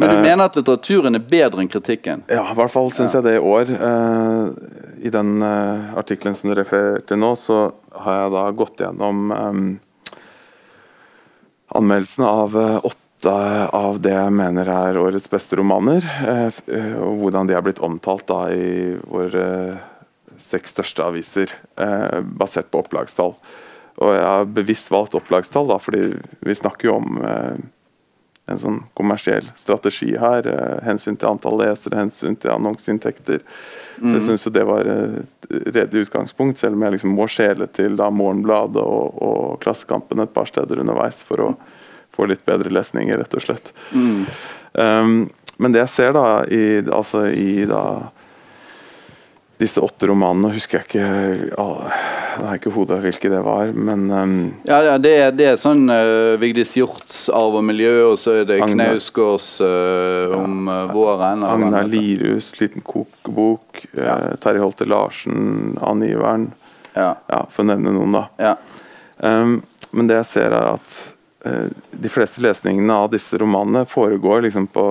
[0.00, 2.24] Men du uh, mener at litteraturen er bedre enn kritikken?
[2.26, 3.70] Ja, i hvert fall syns jeg det i år.
[5.00, 7.68] I den artikkelen som du refererte nå, så
[8.02, 9.70] har jeg da gått gjennom um,
[11.76, 13.32] anmeldelsene av eh, åtte
[13.76, 16.06] av det jeg mener er årets beste romaner.
[16.26, 19.44] Eh, eh, og hvordan de er blitt omtalt da i våre
[20.40, 21.50] seks største aviser,
[22.40, 23.34] basert på opplagstall.
[24.00, 26.14] Og jeg har bevisst valgt opplagstall, da, fordi
[26.48, 27.18] vi snakker jo om
[28.50, 30.48] en sånn kommersiell strategi her.
[30.84, 33.42] hensyn til antall lesere, hensyn til annonseinntekter.
[34.00, 34.14] Mm.
[34.14, 38.10] Jeg syns det var et redelig utgangspunkt, selv om jeg liksom må skjele til da
[38.10, 41.50] Morgenbladet og, og Klassekampen et par steder underveis for å
[42.14, 43.74] få litt bedre lesninger, rett og slett.
[43.92, 44.24] Mm.
[44.72, 45.20] Um,
[45.60, 47.84] men det jeg ser da i, altså i da
[49.60, 51.50] disse åtte romanene husker jeg ikke
[52.38, 54.34] oh, Jeg ikke hodet hvilke det var, men um,
[54.68, 58.48] Ja, det er, det er sånn uh, Vigdis Hjorts 'Arv og miljø', og så er
[58.48, 61.44] det Knausgårds uh, om uh, våren.
[61.46, 63.84] Agnar Lirus, liten kokebok.
[63.98, 64.18] Ja.
[64.42, 66.50] Terje Holte Larsen, Angiveren.
[66.94, 67.14] Ja.
[67.30, 67.40] ja.
[67.50, 68.26] For å nevne noen, da.
[68.40, 68.54] Ja.
[69.18, 71.00] Um, men det jeg ser, er at
[71.40, 74.84] de fleste lesningene av disse romanene foregår liksom på,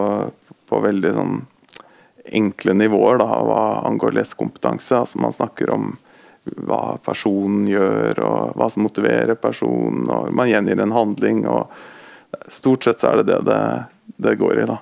[0.65, 1.35] på veldig sånn
[2.25, 4.97] enkle nivåer da, hva angår lesekompetanse.
[4.97, 5.91] Altså man snakker om
[6.57, 10.07] hva personen gjør, og hva som motiverer personen.
[10.09, 11.45] og Man gjengir en handling.
[11.47, 11.71] og
[12.47, 13.63] Stort sett så er det det det,
[14.17, 14.69] det går i.
[14.69, 14.79] da.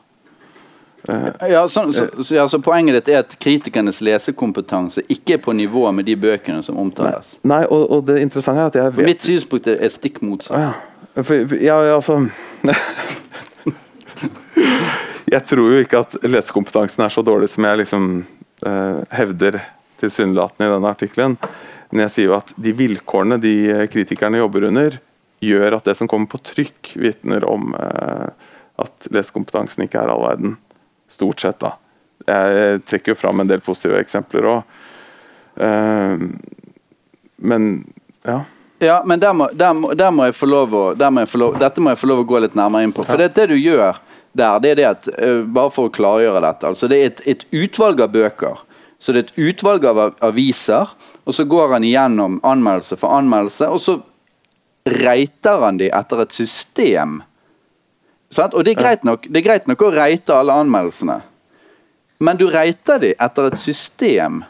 [1.47, 5.86] Ja, så, så, ja, så Poenget ditt er at kritikernes lesekompetanse ikke er på nivå
[5.95, 7.38] med de bøkene som omtales?
[7.47, 10.60] Nei, og, og det interessante er at jeg vet Mitt synspunkt er stikk motsatt.
[10.60, 11.23] Ja.
[11.23, 12.27] For, ja, altså
[15.27, 18.03] Jeg tror jo ikke at lesekompetansen er så dårlig som jeg liksom
[18.67, 19.60] uh, hevder
[20.01, 21.38] tilsynelatende i denne artikkelen.
[21.89, 23.55] Men jeg sier jo at de vilkårene de
[23.91, 24.99] kritikerne jobber under,
[25.43, 28.29] gjør at det som kommer på trykk, vitner om uh,
[28.81, 30.57] at lesekompetansen ikke er all verden.
[31.10, 31.75] Stort sett, da.
[32.27, 34.77] Jeg trekker jo fram en del positive eksempler òg.
[35.57, 36.25] Eh,
[37.38, 37.67] men
[38.27, 38.41] ja.
[38.79, 41.81] Ja, men der må, der, må, der må, jeg få lov å må lov, Dette
[41.81, 43.05] må jeg få lov å gå litt nærmere inn på.
[43.07, 43.97] For det, det du gjør
[44.38, 45.07] der, det er det at
[45.49, 46.67] Bare for å klargjøre dette.
[46.67, 48.62] altså Det er et, et, utvalg av bøker.
[48.99, 50.89] Så det er et utvalg av aviser,
[51.25, 53.99] og så går han igjennom anmeldelse for anmeldelse, og så
[54.88, 57.19] reiter han de etter et system
[58.29, 58.53] Sant?
[58.53, 61.21] Og det er, greit nok, det er greit nok å reite alle anmeldelsene,
[62.19, 64.41] men du reiter de etter et system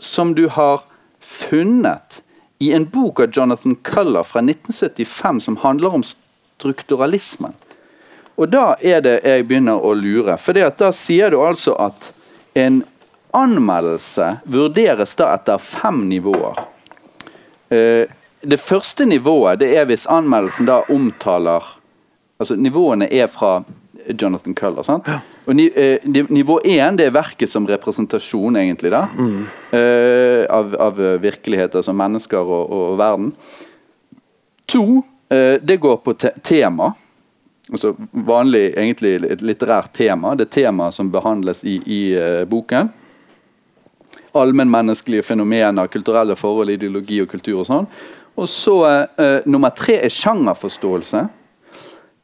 [0.00, 0.84] som du har
[1.20, 2.20] funnet
[2.62, 7.52] i en bok av Jonathan Culler fra 1975 som handler om strukturalismen.
[8.36, 10.36] Og da er det jeg begynner å lure.
[10.40, 12.12] For da sier du altså at
[12.56, 12.82] en
[13.36, 16.64] anmeldelse vurderes da etter fem nivåer.
[17.68, 18.04] Eh,
[18.40, 21.64] det første nivået det er hvis anmeldelsen da omtaler
[22.38, 23.62] altså Nivåene er fra
[24.06, 24.84] Jonathan Culler.
[24.84, 25.08] sant?
[25.46, 29.40] Og eh, Nivå én det er verket som representasjon, egentlig, da, mm.
[29.72, 33.32] eh, av, av, virkeligheter som mennesker og, og, verden.
[34.68, 36.92] To, det går på te tema.
[37.72, 40.36] Altså vanlig, egentlig et litterært tema.
[40.38, 42.00] Det temaet som behandles i, i
[42.46, 42.92] boken.
[44.42, 47.88] Allmennmenneskelige fenomener, kulturelle forhold, ideologi og kultur og sånn.
[48.36, 51.24] Og så uh, Nummer tre er sjangerforståelse.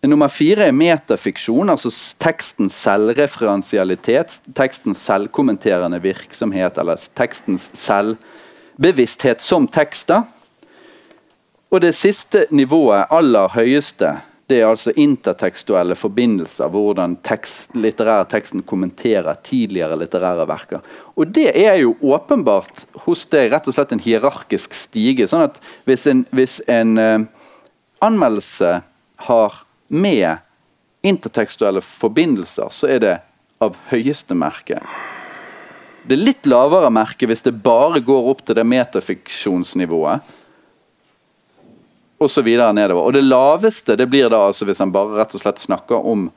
[0.02, 4.40] Nummer fire er metafiksjon, altså tekstens selvreferensialitet.
[4.58, 10.24] Tekstens selvkommenterende virksomhet, eller tekstens selvbevissthet som tekster.
[11.70, 14.16] Og det siste nivået, aller høyeste,
[14.52, 16.68] det er altså intertekstuelle forbindelser.
[16.72, 20.82] Hvordan tekst, litterær teksten kommenterer tidligere litterære verker.
[21.16, 25.28] Og det er jo åpenbart hos deg rett og slett en hierarkisk stige.
[25.28, 25.56] sånn at
[25.88, 27.24] hvis en, hvis en uh,
[28.04, 28.82] anmeldelse
[29.28, 30.44] har med
[31.02, 33.16] intertekstuelle forbindelser, så er det
[33.62, 34.82] av høyeste merke.
[36.02, 40.20] Det er litt lavere merke hvis det bare går opp til det metafiksjonsnivået.
[42.22, 43.08] Og så videre nedover.
[43.08, 46.28] Og det laveste det blir da altså hvis han bare rett og slett snakker om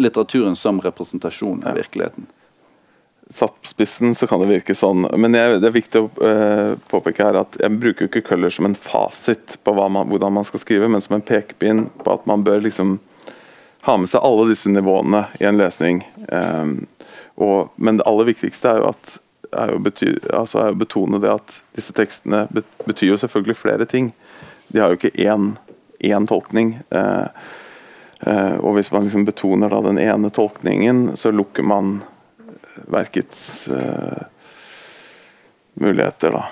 [0.00, 2.26] litteraturen som representasjon av virkeligheten
[3.32, 5.06] satt på spissen, så kan det virke sånn.
[5.16, 8.52] Men jeg, det er viktig å uh, påpeke her at jeg bruker jo ikke Køller
[8.52, 12.26] som en fasit på man, hvordan man skal skrive, men som en pekepinn på at
[12.28, 12.98] man bør liksom
[13.86, 16.02] ha med seg alle disse nivåene i en lesning.
[16.28, 16.74] Um,
[17.40, 19.18] og, men det aller viktigste er jo at
[19.52, 22.46] er jo bety, altså er å betone det at disse tekstene
[22.86, 24.08] betyr jo selvfølgelig flere ting.
[24.72, 25.52] De har jo ikke én,
[26.00, 26.78] én tolkning.
[26.94, 27.28] Uh,
[28.26, 32.00] uh, og hvis man liksom betoner da den ene tolkningen, så lukker man
[32.92, 34.24] verkets uh,
[35.80, 36.44] muligheter, da.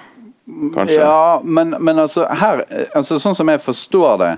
[0.74, 0.98] Kanskje.
[1.00, 2.64] Ja, men, men altså, her,
[2.98, 4.32] altså, sånn som jeg forstår det,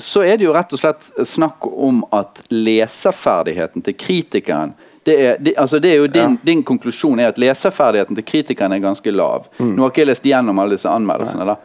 [0.00, 4.72] så er det jo rett og slett snakk om at leserferdigheten til kritikeren
[5.04, 6.36] det er, det, altså det er jo din, ja.
[6.42, 9.50] din, konklusjon er at leserferdigheten til kritikeren er ganske lav.
[9.58, 9.74] Mm.
[9.76, 11.44] Nå har ikke jeg lest gjennom alle disse anmeldelsene.
[11.44, 11.56] da.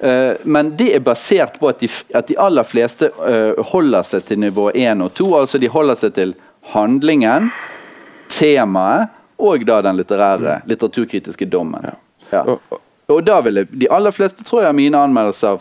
[0.00, 4.26] Uh, men det er basert på at de, at de aller fleste uh, holder seg
[4.28, 5.28] til nivå 1 og 2.
[5.40, 6.34] Altså de holder seg til
[6.74, 7.50] handlingen
[8.32, 10.68] temaet og da den litterære, mm.
[10.68, 11.90] litteraturkritiske dommen.
[12.32, 12.42] Ja.
[13.06, 15.60] Og da ville de aller fleste tror jeg mine anmeldelser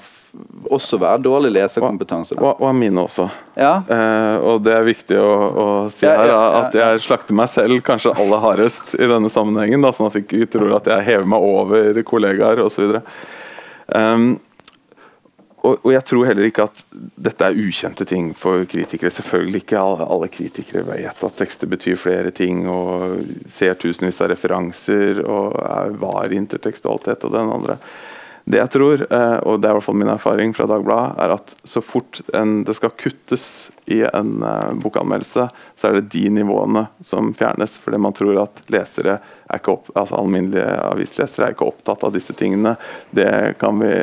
[0.71, 2.35] også være dårlig leserkompetanse.
[2.39, 3.27] Og, og, mine også.
[3.55, 3.77] Ja.
[3.87, 7.51] Eh, og det er viktig å, å si ja, her ja, at jeg slakter meg
[7.53, 9.85] selv kanskje aller hardest i denne sammenhengen.
[9.85, 12.97] Da, sånn at jeg ikke tror at jeg hever meg over kollegaer osv.
[13.87, 14.39] Um,
[15.65, 16.81] og, og, jeg tror heller ikke at
[17.25, 19.09] dette er ukjente ting for kritikere.
[19.13, 24.29] Selvfølgelig ikke alle, alle kritikere vet at tekster betyr flere ting og ser tusenvis av
[24.35, 27.79] referanser og er var intertekstualitet og den andre.
[28.45, 31.31] Det jeg tror, eh, og det er i hvert fall min erfaring fra Dagbladet, er
[31.33, 33.47] at så fort en, det skal kuttes
[33.89, 37.79] i en uh, bokanmeldelse, så er det de nivåene som fjernes.
[37.81, 42.13] Fordi man tror at lesere er ikke opp, altså alminnelige avislesere er ikke opptatt av
[42.15, 42.75] disse tingene.
[43.15, 43.29] Det
[43.61, 43.93] kan vi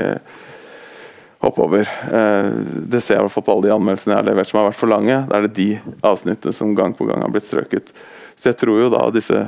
[1.43, 1.89] hoppe over.
[2.13, 2.51] Eh,
[2.87, 4.69] det ser jeg i hvert fall på alle de anmeldelsene jeg har levert som har
[4.71, 5.21] vært for lange.
[5.27, 5.69] Da er det de
[6.07, 7.91] avsnittene som gang på gang har blitt strøket.
[8.39, 9.41] Så jeg tror jo da disse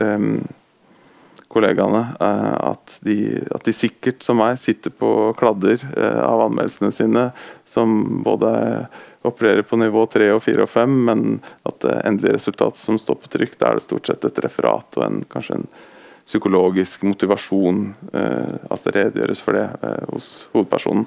[0.00, 0.38] um,
[1.52, 6.90] kollegaene uh, at, de, at, de, sikkert som meg sitter på kladder uh, av anmeldelsene
[6.96, 7.26] sine
[7.68, 8.54] som både
[9.24, 11.26] opererer på nivå 3 og 4 og 5, men
[11.64, 14.98] at det endelige resultatet som står på trykk, da er det stort sett et referat
[15.00, 15.68] og en, kanskje en
[16.24, 17.86] psykologisk motivasjon.
[18.12, 21.06] Eh, altså det redegjøres for det hos hovedpersonen.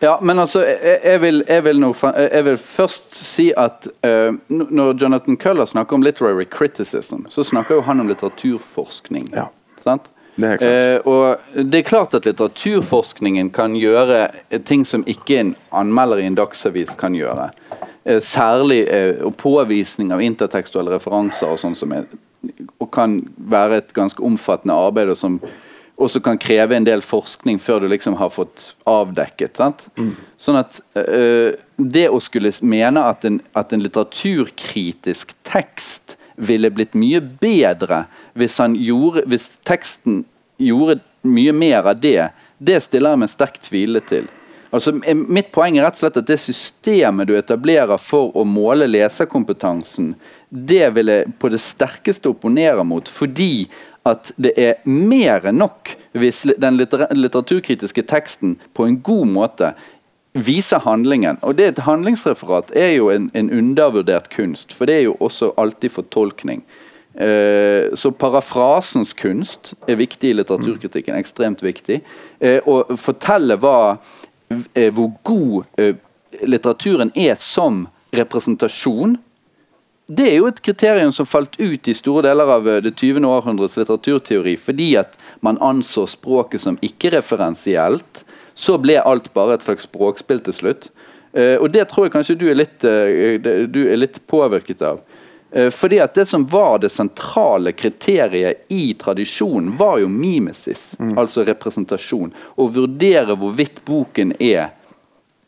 [0.00, 4.32] Ja, men altså, jeg, jeg, vil, jeg, vil, nå, jeg vil, først si at uh,
[4.48, 9.28] når Jonathan Culler snakker om literary criticism, så snakker jo han om litteraturforskning.
[9.36, 9.50] Ja.
[9.82, 10.08] Sant?
[10.40, 14.26] Det uh, og det er klart at litteraturforskningen kan gjøre
[14.68, 17.50] ting som ikke en anmelder i en dagsavis kan gjøre.
[18.04, 18.82] Eh, særlig
[19.40, 22.06] påvisning av intertekstuelle referanser og sånn som er,
[22.80, 25.12] og kan være et ganske omfattende arbeid.
[25.12, 25.40] og som
[26.00, 29.60] også kan kreve en del forskning før du liksom har fått avdekket.
[29.98, 30.14] Mm.
[30.40, 36.96] Sånn at øh, Det å skulle mene at en, at en, litteraturkritisk tekst ville blitt
[36.98, 38.04] mye bedre
[38.38, 40.24] hvis, gjorde, hvis teksten
[40.60, 44.28] gjorde mye mer av det, det stiller jeg meg sterkt tvilende til.
[44.70, 48.86] Altså, mitt poeng er rett og slett at det systemet du etablerer for å måle
[48.86, 50.12] leserkompetansen,
[50.50, 53.08] det vil jeg på det sterkeste opponere mot.
[53.10, 53.66] Fordi
[54.06, 59.72] at det er mer enn nok hvis den litteraturkritiske teksten på en god måte
[60.32, 61.38] viser handlingen.
[61.42, 65.52] Og det Et handlingsreferat er jo en, en undervurdert kunst, for det er jo også
[65.56, 66.62] alltid fortolkning.
[67.14, 71.16] Eh, så parafrasens kunst er viktig i litteraturkritikken.
[71.18, 72.00] Ekstremt viktig.
[72.40, 73.98] Eh, å fortelle hva,
[74.74, 75.98] eh, hvor god
[76.46, 79.18] litteraturen er som representasjon
[80.10, 83.22] det er jo et kriterium som falt ut i store deler av eh, det 20.
[83.26, 85.14] århundrets litteraturteori, fordi at
[85.46, 88.24] man anså språket som ikke-referensielt.
[88.60, 90.90] Så ble alt bare et slags språkspill til slutt.
[91.32, 95.00] Uh, og det tror jeg kanskje du er litt, uh, du er litt påvirket av.
[95.54, 101.14] Uh, fordi at det som var det sentrale kriteriet i tradisjonen, var jo mimesis, mm.
[101.18, 102.34] altså representasjon.
[102.60, 104.74] Å vurdere hvorvidt boken er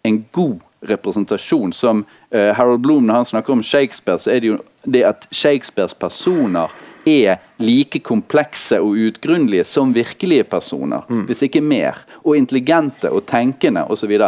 [0.06, 1.74] en god representasjon.
[1.76, 5.28] Som uh, Harold Bloom, når han snakker om Shakespeare, så er det jo det at
[5.30, 6.72] Shakespeares personer
[7.06, 11.24] er like komplekse og utgrunnelige som virkelige personer, mm.
[11.28, 12.02] hvis ikke mer.
[12.24, 14.18] Og intelligente og tenkende osv.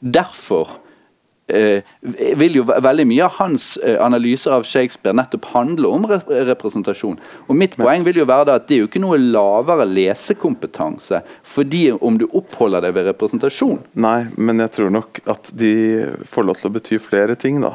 [0.00, 0.79] Derfor
[2.40, 7.18] vil jo veldig mye av hans eh, analyser av Shakespeare nettopp handle om representasjon.
[7.48, 11.86] Og Mitt poeng vil jo være at det er jo ikke noe lavere lesekompetanse fordi
[11.92, 13.80] om du oppholder deg ved representasjon.
[14.00, 15.72] Nei, men jeg tror nok at de
[16.30, 17.60] får lov til å bety flere ting.
[17.64, 17.74] da.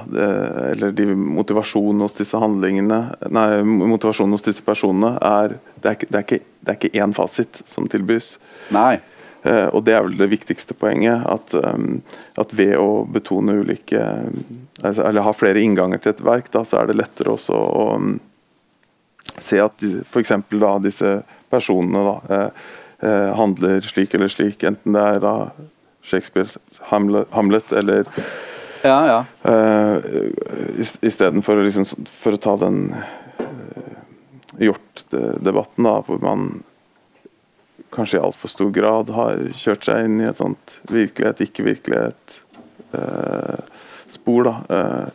[0.72, 3.02] Eller de motivasjonen hos disse handlingene
[3.34, 7.04] Nei, motivasjonen hos disse personene er Det er ikke, det er ikke, det er ikke
[7.04, 8.36] én fasit som tilbys.
[8.74, 8.98] Nei.
[9.46, 11.22] Uh, og det er vel det viktigste poenget.
[11.30, 12.00] At, um,
[12.42, 14.02] at ved å betone ulike
[14.82, 17.86] altså, Eller ha flere innganger til et verk, da, så er det lettere også å
[18.00, 18.16] um,
[19.38, 20.34] se at f.eks.
[20.86, 21.14] disse
[21.54, 22.74] personene da, uh,
[23.06, 25.36] uh, handler slik eller slik, enten det er da
[26.06, 26.58] Shakespeares
[26.92, 28.06] Hamlet, Hamlet eller
[28.86, 29.22] ja, ja.
[31.02, 32.92] Istedenfor liksom, for å ta den
[34.62, 36.46] Hjort-debatten, da, hvor man
[37.96, 44.42] kanskje i altfor stor grad har kjørt seg inn i et sånt virkelighet, ikke-virkelighet-spor.
[44.42, 44.56] Eh, da.
[44.70, 45.08] Eh.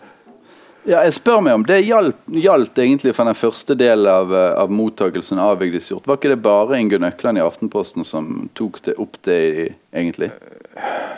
[0.88, 4.70] Ja, jeg spør meg om det gjaldt, egentlig for den første delen av, eh, av
[4.72, 6.08] mottakelsen av Vigdis Hjorth.
[6.08, 10.30] Var ikke det bare Ingunn Økland i Aftenposten som tok det opp det, egentlig?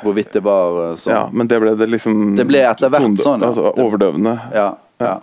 [0.02, 1.14] Hvorvidt det var sånn?
[1.14, 3.40] Ja, men det ble det liksom Det ble etter hvert sånn.
[3.44, 3.52] Ja.
[3.52, 4.34] Altså, overdøvende.
[4.56, 5.20] Ja, ja.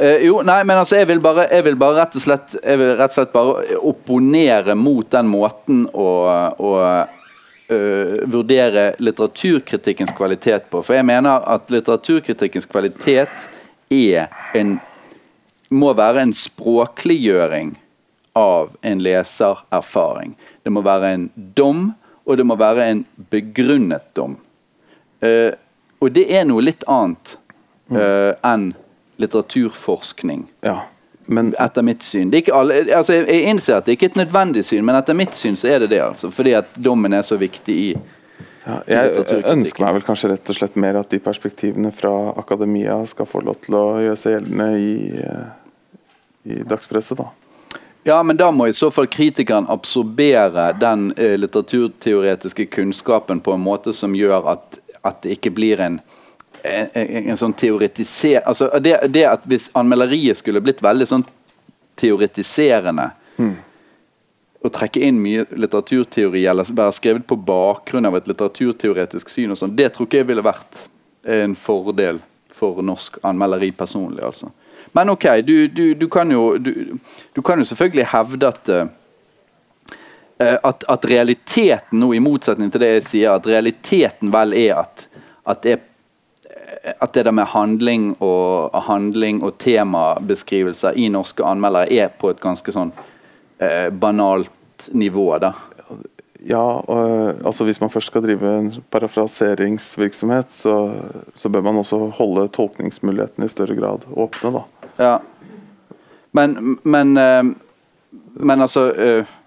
[0.00, 2.78] Uh, jo, nei, men altså, jeg vil bare, jeg vil bare rett, og slett, jeg
[2.78, 6.10] vil rett og slett bare opponere mot den måten å,
[6.54, 10.84] å uh, vurdere litteraturkritikkens kvalitet på.
[10.86, 13.48] For jeg mener at litteraturkritikkens kvalitet
[13.90, 14.78] er en
[15.68, 17.74] må være en språkliggjøring
[18.38, 20.36] av en lesererfaring.
[20.62, 21.88] Det må være en dom,
[22.22, 23.02] og det må være en
[23.34, 24.38] begrunnet dom.
[25.18, 25.50] Uh,
[25.98, 27.34] og det er noe litt annet
[27.88, 28.70] enn
[29.18, 30.46] litteraturforskning.
[30.66, 30.80] Ja,
[31.28, 31.54] men...
[31.58, 32.32] Etter mitt syn.
[32.52, 35.58] Alle, altså jeg, innser at det ikke er et nødvendig syn, men etter mitt syn
[35.60, 36.00] så er det det.
[36.04, 37.90] altså, Fordi at dommen er så viktig i
[38.68, 42.98] ja, jeg ønsker meg vel kanskje rett og slett mer at de perspektivene fra akademia
[43.08, 44.90] skal få lov til å gjøre seg gjeldende i,
[45.24, 45.46] eh,
[46.52, 47.16] i dagspresset.
[47.16, 47.30] da.
[48.04, 53.64] Ja, men da må i så fall kritikeren absorbere den eh, litteraturteoretiske kunnskapen på en
[53.64, 56.00] måte som gjør at, at det ikke blir en
[56.62, 58.42] en, en, sånn teoretiser...
[58.46, 61.24] Altså det, det, at Hvis anmelderiet skulle blitt veldig sånn
[61.98, 63.54] teoretiserende mm.
[64.62, 69.58] å trekke inn mye litteraturteori eller være skrevet på bakgrunn av et litteraturteoretisk syn, og
[69.58, 70.86] sånn, det tror ikke jeg ville vært
[71.28, 72.22] en fordel
[72.54, 74.22] for norsk anmelderi personlig.
[74.24, 74.52] altså.
[74.94, 76.56] Men ok, du, du, du, kan, jo,
[77.34, 78.86] du kan jo selvfølgelig hevde at uh,
[80.38, 85.08] at, at, realiteten nå, i motsetning til det jeg sier, at realiteten vel er at,
[85.42, 85.80] at, det,
[87.00, 92.40] at det der med handling og, handling og temabeskrivelser i norske anmeldere er på et
[92.40, 92.92] ganske sånn
[93.60, 95.30] eh, banalt nivå.
[95.42, 95.52] da.
[96.48, 100.76] Ja, og, altså hvis man først skal drive en parafraseringsvirksomhet, så,
[101.34, 104.62] så, bør man også holde tolkningsmulighetene i større grad åpne, da.
[104.98, 105.16] Ja.
[106.32, 107.42] Men, men, eh,
[108.34, 109.38] men altså eh,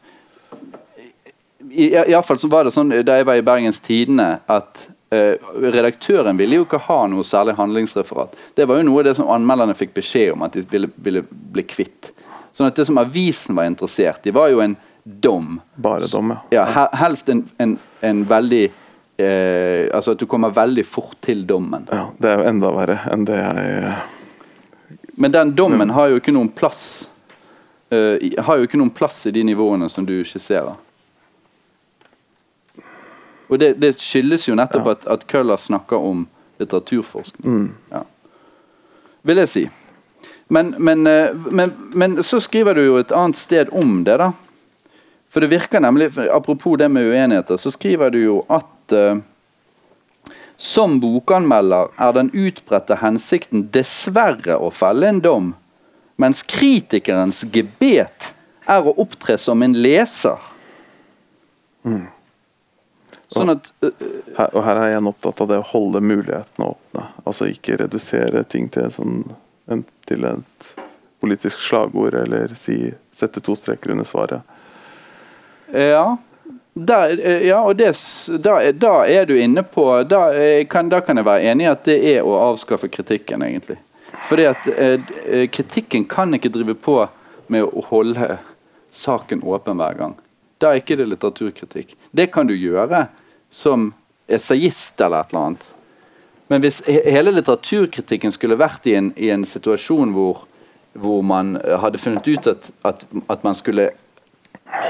[1.72, 6.38] i, i fall så var det sånn da jeg var i Bergens Tidende, at redaktøren
[6.39, 8.38] ville jo ikke ha noe særlig handlingsreferat.
[8.55, 11.24] Det var jo noe av det som anmelderne fikk beskjed om at de ville, ville
[11.28, 12.14] bli kvitt.
[12.55, 15.59] Sånn at Det som avisen var interessert i, var jo en dom.
[15.76, 16.66] Bare dom, ja.
[16.70, 18.64] ja helst en, en, en veldig
[19.18, 21.88] eh, Altså at du kommer veldig fort til dommen.
[21.91, 23.95] Ja, Det er jo enda verre enn det jeg
[25.18, 27.09] Men den dommen har jo ikke noen plass
[27.93, 30.78] uh, har jo ikke noen plass i de nivåene som du skisserer.
[33.52, 34.95] Og det, det skyldes jo nettopp ja.
[34.95, 36.24] at, at Køller snakker om
[36.62, 37.47] litteraturforskning.
[37.52, 37.72] Mm.
[37.91, 38.04] Ja.
[39.28, 39.64] Vil jeg si.
[40.52, 44.32] Men, men, eh, men, men, så skriver du jo et annet sted om det, da.
[45.32, 49.20] For det virker nemlig, Apropos det med uenigheter, så skriver du jo at uh,
[50.60, 55.54] som bokanmelder er den utbredte hensikten dessverre å felle en dom,
[56.20, 58.34] mens kritikerens gebet
[58.68, 60.36] er å opptre som en leser.
[61.88, 62.10] Mm.
[63.32, 63.92] Sånn at, uh,
[64.38, 67.06] her, og her er jeg opptatt av det å holde mulighetene åpne.
[67.24, 69.22] Altså ikke redusere ting til, sånn,
[69.72, 70.74] en, til et
[71.22, 74.60] politisk slagord, eller si, sette to streker under svaret.
[75.72, 76.18] Ja.
[76.74, 77.14] Der,
[77.44, 77.92] ja, og det,
[78.44, 80.22] da, da, er du inne på da
[80.72, 83.76] kan, da kan jeg være enig i at det er å avskaffe kritikken, egentlig.
[84.28, 86.96] Fordi at eh, kritikken kan ikke drive på
[87.52, 88.38] med å holde
[88.92, 90.16] saken åpen hver gang.
[90.62, 91.96] Da er ikke det litteraturkritikk.
[92.12, 93.06] Det kan du gjøre
[93.52, 93.91] som
[94.32, 95.66] essayist eller et eller annet.
[96.52, 100.45] Men hvis hele litteraturkritikken skulle vært i en, i en situasjon hvor,
[100.99, 103.91] hvor, man hadde funnet ut at, at, at, man skulle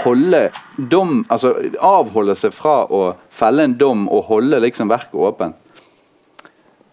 [0.01, 0.47] holde
[0.77, 5.57] dom Altså avholde seg fra å felle en dom og holde liksom verket åpent,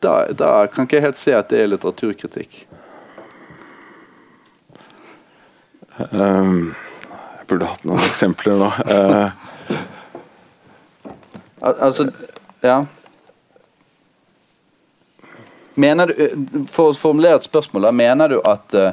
[0.05, 2.61] da, da kan ikke jeg helt se at det er litteraturkritikk.
[6.13, 6.75] Um,
[7.41, 8.69] jeg burde hatt noen eksempler nå.
[8.87, 9.49] Uh,
[11.61, 12.11] Al altså
[12.63, 12.85] Ja.
[15.75, 18.93] Mener du, eh, For å formulere et spørsmål, da, mener du at, uh,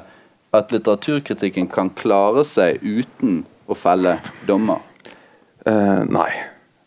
[0.53, 4.83] at litteraturkritikken kan klare seg uten å felle dommer?
[5.65, 6.29] Uh, nei.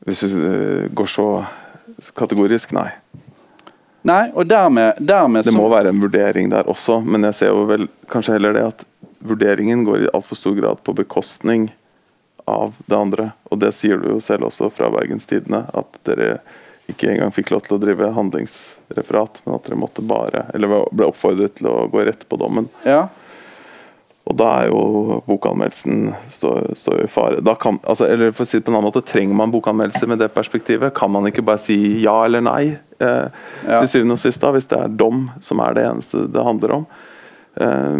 [0.06, 1.26] Hvis du uh, går så
[2.14, 2.92] kategorisk, nei.
[4.06, 7.66] Nei, og dermed, dermed Det må være en vurdering der også, men jeg ser jo
[7.68, 8.86] vel kanskje heller det at
[9.26, 11.66] vurderingen går i altfor stor grad på bekostning
[12.48, 13.30] av det andre.
[13.52, 16.38] Og det sier du jo selv også fra Bergens Tidende, at dere
[16.88, 21.10] ikke engang fikk lov til å drive handlingsreferat, men at dere måtte bare, eller ble
[21.10, 22.70] oppfordret til å gå rett på dommen.
[22.88, 23.06] Ja.
[24.28, 27.40] Og da er jo bokanmeldelsen står, står i fare.
[27.44, 30.08] Da kan, altså, eller for å si det på en annen måte, Trenger man bokanmeldelse
[30.10, 30.92] med det perspektivet?
[30.96, 32.64] Kan man ikke bare si ja eller nei?
[33.00, 33.78] Eh, ja.
[33.78, 36.76] Til syvende og sist, da, hvis det er dom som er det eneste det handler
[36.76, 36.84] om.
[37.56, 37.96] Eh,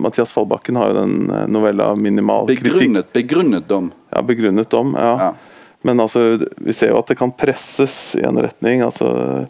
[0.00, 3.12] Mathias Fallbakken har jo den eh, novella 'Minimal begrunnet, kritikk'.
[3.12, 3.92] Begrunnet dom.
[4.10, 4.96] Ja, begrunnet dom.
[4.98, 5.14] ja.
[5.20, 5.34] ja.
[5.80, 8.80] Men altså, vi ser jo at det kan presses i en retning.
[8.82, 9.46] altså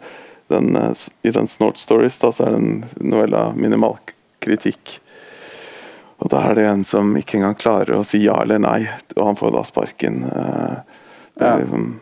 [0.47, 0.91] den, eh,
[1.21, 3.97] I den Snort Stories da, så er det en novella 'Minimal
[4.39, 4.99] kritikk'.
[6.19, 9.25] Og Da er det en som ikke engang klarer å si ja eller nei, og
[9.25, 10.23] han får da sparken.
[10.23, 10.75] Eh,
[11.39, 11.99] det er, liksom,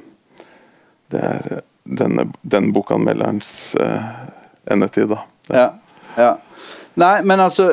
[1.14, 3.76] det er denne, den bokanmelderens
[4.66, 5.20] endetid, da.
[5.48, 5.68] Ja,
[6.18, 6.32] ja.
[6.98, 7.70] Nei, men altså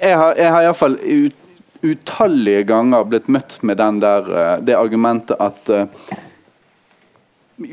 [0.00, 1.36] Jeg har, jeg har iallfall ut,
[1.84, 5.86] utallige ganger blitt møtt med der, eh, det argumentet at uh,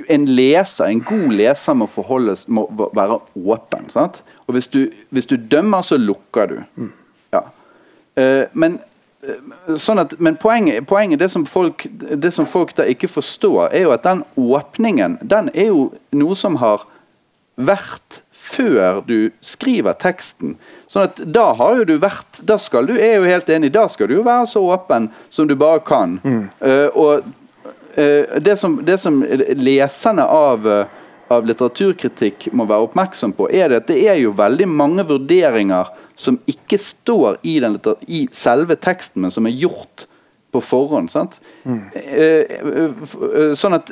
[0.08, 2.66] en leser, en god leser må forholdes, må
[2.96, 3.88] være åpen.
[3.92, 4.22] Sant?
[4.48, 6.58] Og hvis du, hvis du dømmer, så lukker du.
[6.76, 6.94] Mm.
[7.36, 7.44] Ja.
[8.20, 8.80] Uh, men
[9.80, 13.88] sånn at, men poenget, poenget det, som folk, det som folk da ikke forstår, er
[13.88, 16.86] jo at den åpningen den er jo noe som har
[17.58, 20.56] vært før du skriver teksten.
[20.88, 23.88] Sånn at da har jo du vært Da skal du, er jo helt enig, da
[23.92, 26.18] skal du jo være så åpen som du bare kan.
[26.24, 26.44] Mm.
[26.62, 27.28] Uh, og
[27.98, 29.22] uh, det, som, det, som,
[29.58, 34.36] leserne av, uh, av, litteraturkritikk må være oppmerksom på, er det at det er jo
[34.38, 37.78] veldig mange vurderinger som ikke står i, den,
[38.08, 40.08] i selve teksten, men som er gjort
[40.56, 41.12] på forhånd.
[41.14, 41.36] sant?
[41.68, 43.92] Eh, sånn at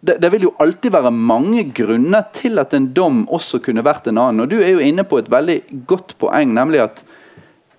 [0.00, 4.06] det, det vil jo alltid være mange grunner til at en dom også kunne vært
[4.06, 4.44] en annen.
[4.44, 5.58] Og du er jo inne på et veldig
[5.90, 7.02] godt poeng, nemlig at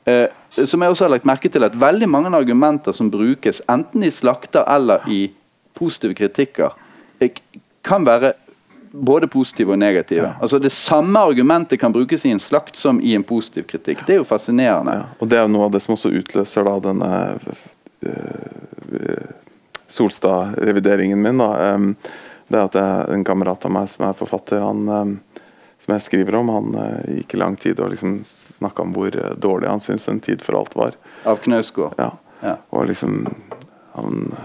[0.10, 0.28] eh,
[0.66, 4.12] som jeg også har lagt merke til at veldig mange argumenter som brukes, enten i
[4.12, 5.30] slakter eller i
[5.80, 6.76] positive kritikker,
[7.24, 7.32] eh,
[7.86, 8.34] kan være
[8.92, 10.34] både positive og negative.
[10.42, 14.06] Altså Det samme argumentet kan brukes i en slakt som i en positiv kritikk.
[14.06, 14.92] Det er jo fascinerende.
[14.92, 17.12] Ja, og Det er jo noe av det som også utløser da denne
[18.04, 19.40] eh,
[19.90, 21.42] Solstad-revideringen min.
[21.42, 21.78] da,
[22.50, 25.18] det at er En kamerat av meg som er forfatter, han,
[25.80, 29.16] som jeg skriver om, han eh, gikk i lang tid og liksom snakka om hvor
[29.16, 30.98] eh, dårlig han syntes En tid for alt var.
[31.30, 31.96] Av Knausgård.
[31.98, 32.12] Ja.
[32.44, 32.56] Ja.
[32.76, 33.26] Og liksom
[33.96, 34.36] Han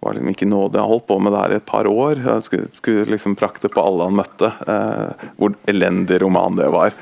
[0.00, 0.80] var liksom ikke nådig.
[0.80, 2.20] Han holdt på med det her i et par år.
[2.24, 4.52] Han skulle, skulle liksom prakte på alle han møtte.
[4.66, 6.94] Eh, hvor elendig roman det var.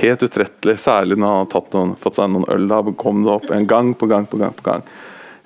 [0.00, 2.66] Helt utrettelig, særlig når han har noen, fått seg noen øl.
[2.70, 4.52] Da kom det opp en gang på gang på gang.
[4.52, 4.84] på gang.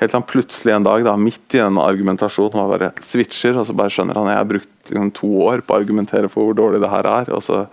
[0.01, 3.67] Helt til han plutselig en dag, da, midt i en argumentasjon, han bare switcher, og
[3.69, 6.49] så bare skjønner han at jeg har brukt liksom, to år på å argumentere for
[6.49, 7.33] hvor dårlig det her er.
[7.37, 7.67] og så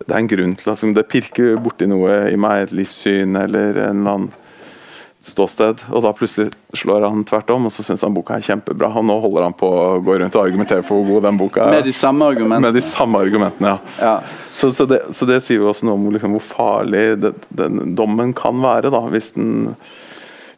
[0.00, 3.36] det er en grunn til at liksom, det pirker borti noe i meg, et livssyn
[3.36, 4.30] eller en eller annen
[5.20, 5.82] ståsted.
[5.92, 8.88] Og da plutselig slår han tvert om, og så syns han boka er kjempebra.
[8.96, 11.66] Og nå holder han på å gå rundt og argumentere for hvor god den boka
[11.66, 11.74] er.
[11.76, 12.70] Med de samme argumentene.
[12.70, 13.98] Med de samme argumentene, ja.
[14.00, 14.14] Ja.
[14.56, 17.94] Så, så, det, så det sier jo også noe om liksom, hvor farlig det, den
[17.98, 19.74] dommen kan være, da, hvis den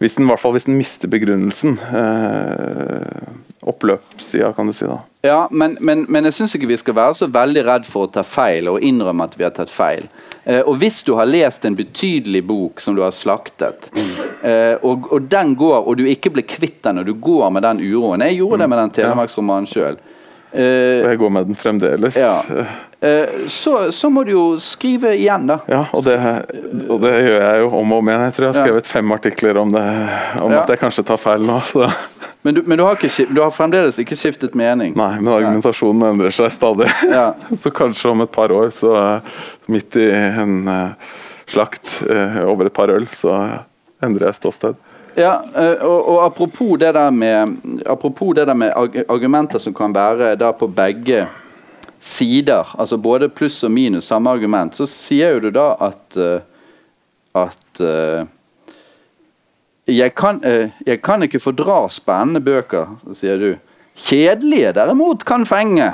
[0.02, 1.78] hvis den, fall hvis den mister begrunnelsen.
[1.94, 3.32] Eh,
[3.62, 4.86] oppløpssida, kan du si.
[4.88, 4.98] da.
[5.22, 8.10] Ja, men, men, men jeg syns ikke vi skal være så veldig redd for å
[8.10, 10.08] ta feil og innrømme at vi har tatt feil.
[10.42, 15.06] Eh, og hvis du har lest en betydelig bok som du har slaktet, eh, og,
[15.14, 18.26] og den går, og du ikke blir kvitt den, og du går med den uroen
[18.26, 20.00] Jeg gjorde det med den telemarksromanen sjøl.
[20.52, 22.18] Og jeg går med den fremdeles.
[22.18, 22.40] ja.
[23.02, 25.56] Eh, så, så må du jo skrive igjen, da.
[25.66, 26.14] Ja, og det,
[26.86, 28.22] og det gjør jeg jo om og om igjen.
[28.28, 29.82] Jeg tror jeg har skrevet fem artikler om det,
[30.38, 30.60] om Ja.
[30.60, 31.56] at jeg kanskje tar feil nå.
[31.66, 31.88] Så.
[32.46, 34.94] Men, du, men du, har ikke, du har fremdeles ikke skiftet mening?
[34.98, 36.86] Nei, men argumentasjonen endrer seg stadig.
[37.10, 37.32] Ja.
[37.64, 38.94] Så kanskje om et par år, så
[39.70, 41.12] midt i en eh,
[41.50, 43.34] slakt eh, over et par øl, så
[44.02, 44.78] endrer jeg ståsted.
[45.18, 45.40] Ja,
[45.84, 48.72] og, og apropos det der med Apropos det der med
[49.12, 51.26] argumenter som kan være da på begge
[52.02, 56.40] sider, altså både pluss og minus samme argument, så sier jo du da at eh,
[57.32, 58.24] at eh,
[59.88, 63.52] jeg, kan, eh, jeg kan ikke fordra spennende bøker, sier du.
[63.96, 65.90] Kjedelige derimot kan fenge.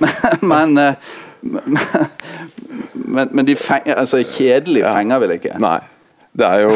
[0.52, 1.10] men eh,
[2.92, 4.92] men, men de fenger, altså kjedelige Ja.
[4.94, 5.56] fenger vel ikke?
[5.62, 5.78] Nei.
[6.30, 6.74] Det er jo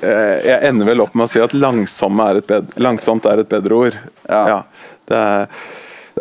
[0.00, 3.50] Jeg ender vel opp med å si at langsomt er et bedre, langsomt er et
[3.50, 3.98] bedre ord.
[4.30, 4.62] Ja.
[5.10, 5.66] det, er,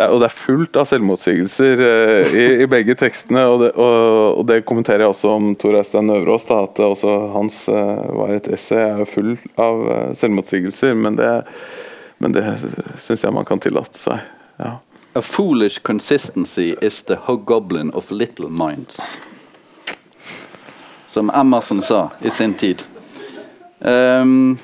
[0.04, 3.44] er, og det er fullt av selvmotsigelser eh, i, i begge tekstene.
[3.50, 7.14] Og det, og, og det kommenterer jeg også om Tor Eistein Øverås, da, at også
[7.36, 10.98] hans eh, var et essay er full av eh, selvmotsigelser.
[10.98, 11.32] Men det,
[12.24, 12.46] men det
[13.04, 14.22] syns jeg man kan tillate seg.
[14.62, 14.78] Ja.
[15.18, 19.00] A foolish consistency is the hobgoblin of little minds.
[21.08, 22.84] Som Emerson sa i sin tid.
[23.80, 24.58] Ehm,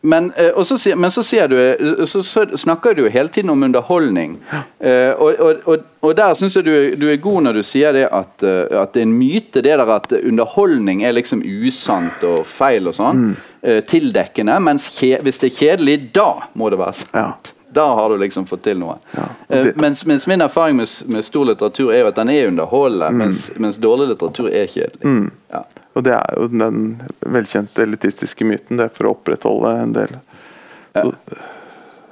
[0.00, 3.62] men, eh, og så, men så, du, eh, så, så snakker du hele tiden om
[3.62, 4.36] underholdning.
[4.80, 5.34] Eh, og,
[5.66, 8.94] og, og, der syns jeg du, du er god når du sier det at, at
[8.94, 13.28] det er en myte det der at underholdning er liksom usant og feil og sånn.
[13.28, 13.36] Mm.
[13.90, 14.54] Tildekkende.
[14.62, 17.56] Mens hvis det er kjedelig, da må det være sant.
[17.72, 18.94] Da har du liksom fått til noe.
[19.16, 22.28] Ja, Eh, det- mens, mens min erfaring med, med stor litteratur er jo at den
[22.30, 25.30] er underholdende, mens, mens dårlig litteratur er kjedelig.
[25.52, 25.62] Ja.
[25.96, 28.76] Og det er jo den velkjente elitistiske myten.
[28.78, 30.16] Det er for å opprettholde en del
[30.94, 31.12] så,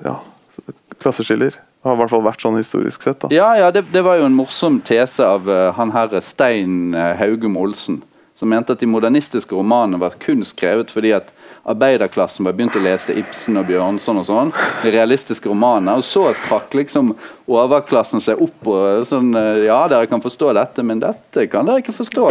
[0.05, 0.17] ja,
[0.55, 1.51] så klasseskiller.
[1.57, 3.21] Det har i hvert fall vært sånn historisk sett.
[3.21, 3.29] da.
[3.35, 7.15] Ja, ja, det, det var jo en morsom tese av uh, han herre Stein uh,
[7.19, 8.01] Haugum Olsen.
[8.37, 11.31] Som mente at de modernistiske romanene var kun skrevet fordi at
[11.67, 14.53] arbeiderklassen bare begynte å lese Ibsen og Bjørnson og sånn.
[14.85, 15.97] De realistiske romanene.
[15.99, 17.11] Og så trakk liksom
[17.51, 21.83] overklassen seg opp og sånn eh, Ja, dere kan forstå dette, men dette kan dere
[21.83, 22.29] ikke forstå.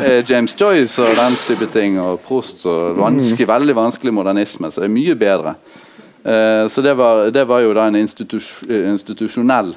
[0.00, 4.72] Det er James Joyce og den type ting, og Prost og vanskelig, veldig vanskelig modernisme.
[4.72, 5.54] Så det er mye bedre.
[6.24, 9.74] Eh, så det var, det var jo da en institus institusjonell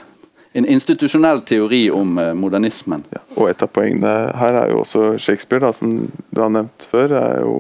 [0.54, 3.04] en institusjonell teori om eh, modernismen.
[3.10, 3.24] Ja.
[3.36, 7.16] Og et av poengene her er jo også Shakespeare, da, som du har nevnt før.
[7.18, 7.56] er jo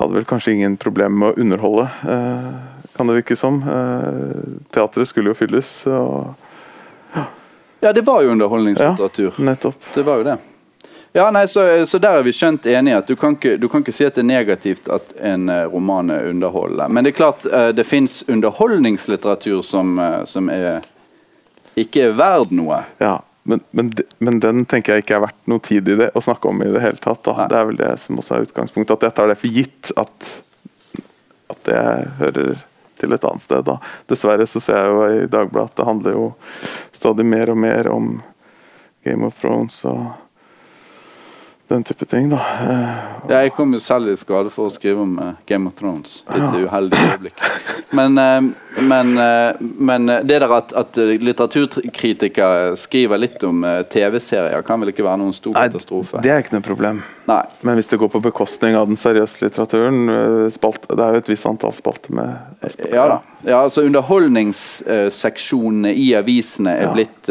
[0.00, 2.52] hadde vel kanskje ingen problem med å underholde, eh,
[2.96, 3.62] kan det virke som.
[3.62, 5.86] Eh, teatret skulle jo fylles.
[5.86, 6.34] Og,
[7.82, 9.32] Ja, det var jo underholdningslitteratur.
[9.38, 9.76] Ja, nettopp.
[9.94, 10.38] Det var jo det.
[11.12, 12.96] Ja, nei, så, så der er vi skjønt enige.
[12.98, 15.64] at du kan, ikke, du kan ikke si at det er negativt at en eh,
[15.64, 16.88] roman er underholdende.
[16.88, 20.84] Men det er klart det fins underholdningslitteratur som, som er,
[21.76, 22.82] ikke er verd noe.
[23.00, 23.16] Ja,
[23.48, 26.50] men, men, men den tenker jeg ikke er verdt noe tid i det å snakke
[26.50, 27.24] om i det hele tatt.
[27.24, 28.98] Det er vel det som også er utgangspunktet.
[28.98, 30.30] At jeg tar det for gitt at
[31.50, 32.58] at det hører
[33.00, 33.64] til et annet sted.
[33.66, 33.78] Da.
[34.10, 36.26] Dessverre så ser jeg jo i Dagbladet at det handler jo
[36.94, 38.10] stadig mer og mer om
[39.06, 40.10] Game of Thrones og
[41.70, 42.40] den type ting, da.
[43.28, 46.20] Ja, jeg kom jo selv i skade for å skrive om uh, Game of Thrones.
[46.34, 47.44] Litt uheldig øyeblikk.
[47.94, 54.82] Men, uh, men, uh, men, det der at, at litteraturkritikere skriver litt om TV-serier, kan
[54.82, 56.18] vel ikke være noen stor katastrofe?
[56.18, 57.02] Nei, det er ikke noe problem.
[57.30, 57.42] Nei.
[57.66, 61.34] Men hvis det går på bekostning av den seriøse litteraturen spalt, Det er jo et
[61.34, 62.34] visst antall spalter med
[62.66, 62.94] spalter.
[62.94, 63.20] Ja da.
[63.44, 66.92] Ja, altså Underholdningsseksjonene i avisene er ja.
[66.92, 67.28] blitt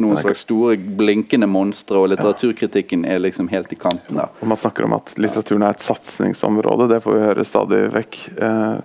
[0.00, 4.26] noen slags store blinkende monstre, og litteraturkritikken er liksom helt i kanten da.
[4.40, 8.12] Og Man snakker om at litteraturen er et satsingsområde, det får vi høre stadig vekk.
[8.40, 8.76] Uh,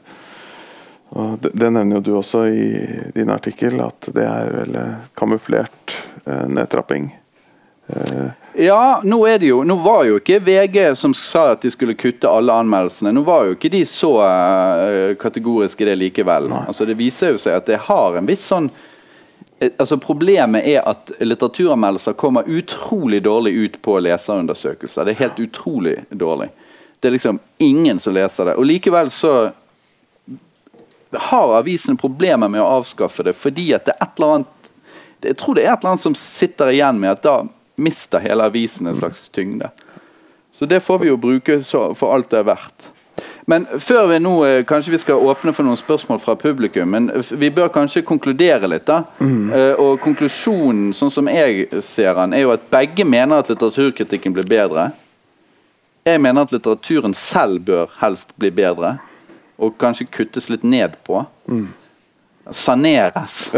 [1.39, 2.65] det, det, nevner jo du også i
[3.15, 4.73] din artikkel, at det er vel
[5.15, 5.85] kamuflert
[6.25, 7.24] uh, nedtrapping.
[8.57, 11.93] Ja, nå er det jo Nå var jo ikke VG som sa at de skulle
[11.99, 13.11] kutte alle anmeldelsene.
[13.13, 16.49] Nå var jo ikke de så uh, kategoriske det likevel.
[16.63, 18.71] Altså Det viser jo seg at det har en viss sånn
[19.59, 25.05] Eh, altså Problemet er at litteraturanmeldelser kommer utrolig dårlig ut på leserundersøkelser.
[25.05, 26.49] Det er helt utrolig dårlig.
[26.99, 28.55] Det er liksom ingen som leser det.
[28.55, 29.51] Og Likevel så
[31.11, 34.71] har avisene problemer med å avskaffe det fordi at det er et eller annet
[35.25, 37.35] Jeg tror det er et eller annet som sitter igjen med at da
[37.75, 39.69] mister hele avisen en slags tyngde.
[40.55, 42.91] Så det får vi jo bruke for alt det er verdt.
[43.45, 47.11] Men før vi nå eh, kanskje vi skal åpne for noen spørsmål fra publikum, men
[47.37, 48.87] vi bør kanskje konkludere litt.
[48.87, 49.03] da.
[49.19, 49.51] Mm.
[49.79, 54.47] og konklusjonen, sånn som jeg ser den, er jo at begge mener at litteraturkritikken blir
[54.49, 54.89] bedre.
[56.05, 58.97] Jeg mener at litteraturen selv bør helst bli bedre,
[59.57, 61.23] og kanskje kuttes litt ned på.
[61.49, 61.71] Mm.
[62.53, 63.55] Saneres.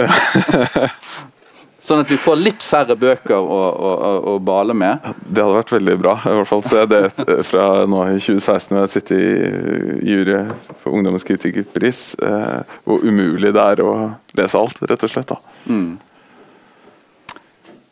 [1.80, 5.04] Sånn at vi får litt færre bøker å, å, å, bale med.
[5.22, 6.16] Det hadde vært veldig bra.
[6.26, 7.02] I hvert fall så er det
[7.46, 10.40] fra nå i 2016 når jeg sitter i jury
[10.82, 13.94] for Ungdommens kritikerpris, eh, hvor umulig det er å
[14.40, 15.36] lese alt, rett og slett.
[15.70, 16.00] Mm.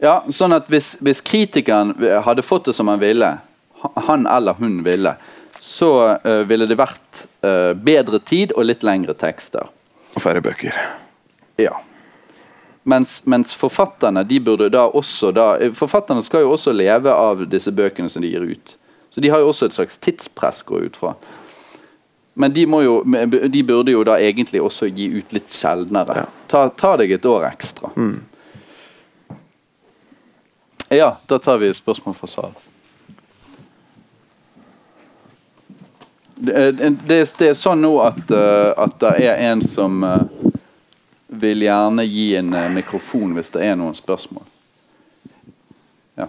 [0.02, 1.94] Ja, sånn at hvis, hvis, kritikeren
[2.26, 3.36] hadde fått det som han ville,
[4.10, 5.14] han eller hun ville,
[5.62, 9.70] så uh, ville det vært uh, bedre tid og litt lengre tekster.
[10.16, 10.76] Og færre bøker.
[11.62, 11.78] Ja.
[12.88, 17.72] Mens, mens, forfatterne de burde da også da, Forfatterne skal jo også leve av disse
[17.74, 18.76] bøkene som de gir ut.
[19.10, 21.16] Så de har jo også et slags tidspress gå ut fra.
[22.38, 23.00] Men de, jo,
[23.48, 26.28] de, burde jo da egentlig også gi ut litt sjeldnere.
[26.52, 27.90] Ta, ta deg et år ekstra.
[27.96, 28.20] Mm.
[30.94, 32.62] Ja, da tar vi spørsmål fra salen.
[36.36, 40.04] Det, det, det, er sånn nå at, uh, at det er en som
[41.28, 44.46] vil gjerne gi en uh, mikrofon hvis det er noen spørsmål.
[46.20, 46.28] Ja.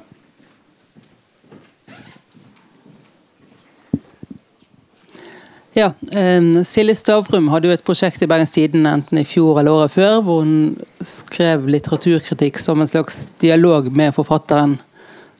[5.76, 5.90] Ja,
[6.38, 9.96] um, Silje Stavrum hadde jo et prosjekt i Bergens Tidende enten i fjor eller året
[9.96, 14.78] før, hvor hun skrev litteraturkritikk som en slags dialog med forfatteren,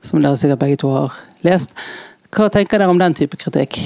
[0.05, 1.73] som dere sikkert begge to har lest.
[2.37, 3.81] Hva tenker dere om den type kritikk?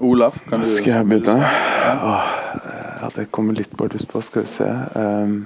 [0.00, 1.40] Olav, kan du Skal jeg begynne?
[1.40, 2.20] Ja.
[3.00, 4.22] Ja, det kommer litt bardus på.
[4.22, 5.38] Skal vi se um,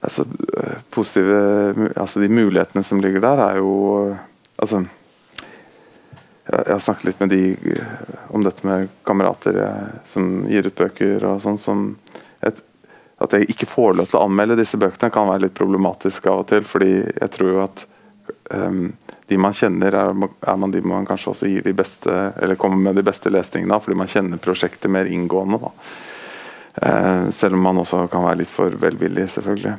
[0.00, 0.24] altså,
[0.90, 1.38] positive
[1.96, 4.16] altså De mulighetene som ligger der, er jo
[4.56, 4.84] Altså
[6.52, 7.76] jeg, har snakket litt med de
[8.34, 11.84] om dette med kamerater jeg, som gir ut bøker og sånn, som
[12.42, 12.58] et,
[13.22, 16.42] At jeg ikke får lov til å anmelde disse bøkene, kan være litt problematisk av
[16.42, 16.66] og til.
[16.66, 17.84] fordi jeg tror jo at
[18.50, 18.90] um,
[19.32, 22.98] de man kjenner, er, man de man kanskje også gir de beste, eller kommer med
[23.00, 25.72] de beste lesningene av, fordi man kjenner prosjektet mer inngående.
[26.74, 29.74] Eh, selv om man også kan være litt for velvillig, selvfølgelig.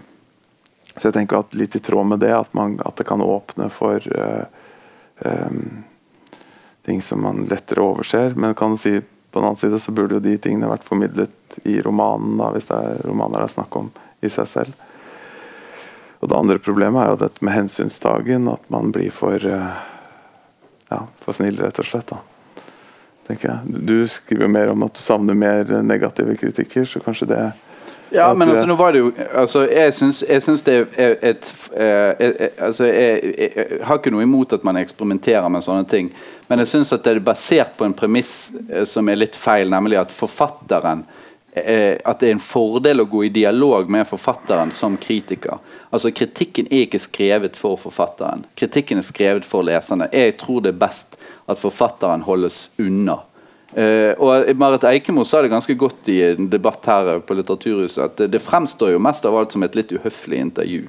[0.96, 3.70] Så jeg tenker at litt i tråd med det, at, man, at det kan åpne
[3.74, 4.46] for eh,
[5.26, 5.60] eh,
[6.86, 8.34] ting som man lettere overser.
[8.38, 11.60] Men kan du si, på den annen side så burde jo de tingene vært formidlet
[11.70, 14.90] i romanen, da, hvis det er romaner det er snakk om i seg selv.
[16.24, 19.74] Og Det andre problemet er jo dette med hensynstagen, at man blir for, eh,
[20.90, 22.08] ja, for snill, rett og slett.
[22.08, 22.18] da.
[23.28, 23.86] tenker jeg.
[23.88, 27.52] Du skriver mer om at du savner mer negative kritikker, så kanskje det
[28.12, 32.42] ja, men altså, nå var det jo altså, Jeg syns det er et, et, et,
[32.42, 36.12] et altså, jeg, jeg, jeg, har ikke noe imot at man eksperimenterer med sånne ting,
[36.48, 39.98] men jeg syns det er basert på en premiss eh, som er litt feil, nemlig
[39.98, 41.23] at forfatteren eh,
[41.54, 45.60] At det er en fordel å gå i dialog med forfatteren som kritiker.
[45.94, 48.42] Altså Kritikken er ikke skrevet for forfatteren.
[48.58, 50.08] Kritikken er skrevet for leserne.
[50.10, 53.20] Jeg tror det er best at forfatteren holdes unna.
[53.78, 58.20] Uh, og Marit Eikemo sa det ganske godt i en debatt her på Litteraturhuset at
[58.22, 60.84] det, det fremstår jo mest av alt som et litt uhøflig intervju.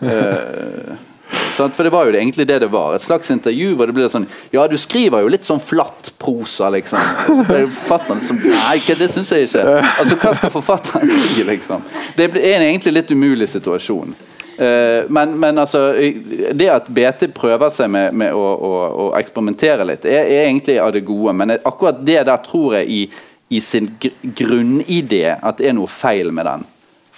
[0.00, 0.94] Uh,
[1.54, 1.76] Sant?
[1.76, 2.94] For det var jo egentlig det det var.
[2.96, 6.70] Et slags intervju hvor det ble sånn Ja, du skriver jo litt sånn flatt prosa,
[6.74, 7.00] liksom.
[7.48, 9.64] Forfatteren som Nei, det syns jeg ikke.
[9.80, 11.84] Altså, hva skal forfatteren si, liksom?
[12.18, 14.14] Det er egentlig litt umulig situasjon.
[14.54, 15.96] Uh, men, men, altså
[16.54, 20.78] Det at BT prøver seg med, med å, å, å, eksperimentere litt, er, er, egentlig
[20.82, 21.34] av det gode.
[21.34, 23.00] Men akkurat det der tror jeg i,
[23.54, 26.62] i sin gr grunnidé at det er noe feil med den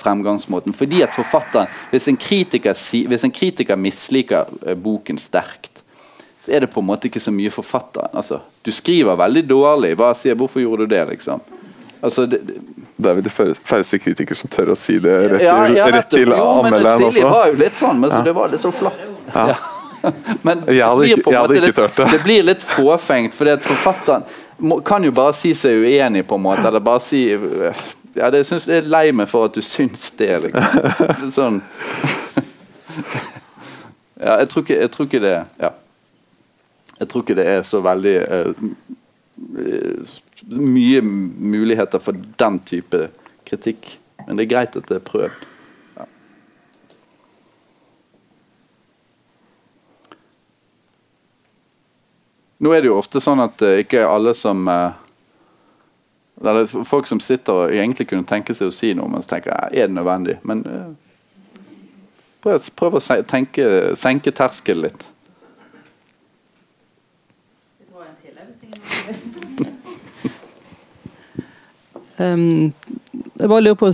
[0.06, 0.74] fremgangsmåten.
[0.76, 2.78] Fordi at forfatteren Hvis en kritiker,
[3.10, 5.82] hvis en kritiker misliker uh, boken sterkt,
[6.46, 8.12] så er det på en måte ikke så mye forfatteren.
[8.14, 9.96] Altså, du skriver veldig dårlig.
[9.98, 11.42] Hva sier, hvorfor gjorde du det, liksom?
[12.00, 12.38] Altså, det,
[12.96, 15.88] det er vel de færreste kritikere som tør å si det rett til, ja, ja,
[15.90, 17.16] rett til anmelderen også.
[17.16, 19.02] Silje var jo litt sånn, men så det var litt så flatt.
[19.34, 19.56] Ja.
[20.46, 22.08] men jeg hadde ikke, jeg hadde ikke tørt det.
[22.14, 24.28] Det blir litt fåfengt, fordi at forfatteren
[24.58, 26.62] må, kan jo bare si seg uenig, på en måte.
[26.70, 27.24] Eller bare si
[28.16, 30.86] ja, det synes Jeg er lei meg for at du syns det, liksom.
[31.22, 31.60] Litt sånn
[34.16, 35.74] Ja, jeg tror ikke, jeg tror ikke det Ja.
[36.96, 38.54] Jeg tror ikke det er så veldig uh,
[40.48, 43.10] mye muligheter for den type
[43.44, 43.98] kritikk.
[44.24, 45.44] Men det er greit at det er prøvd.
[45.98, 46.06] Ja.
[52.64, 54.96] Nå er det jo ofte sånn at uh, ikke alle som uh,
[56.40, 59.56] eller folk som sitter og egentlig kunne tenke seg å si noe, men så tenker
[59.56, 60.36] er det nødvendig?
[60.44, 60.90] Men uh,
[62.44, 65.06] prøv, prøv, å tenke, senke terskelen litt.
[72.18, 72.72] Um,
[73.36, 73.92] jeg bare lurer på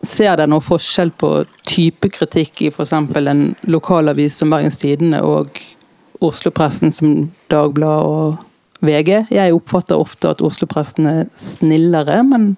[0.00, 1.28] Ser dere noen forskjell på
[1.68, 2.94] type kritikk i f.eks.
[2.96, 5.60] en lokalavis som Bergens Tidende og
[6.24, 8.38] Oslo-pressen som Dagbladet og
[8.84, 9.26] VG?
[9.32, 12.54] Jeg oppfatter ofte at Oslo-presten er snillere, men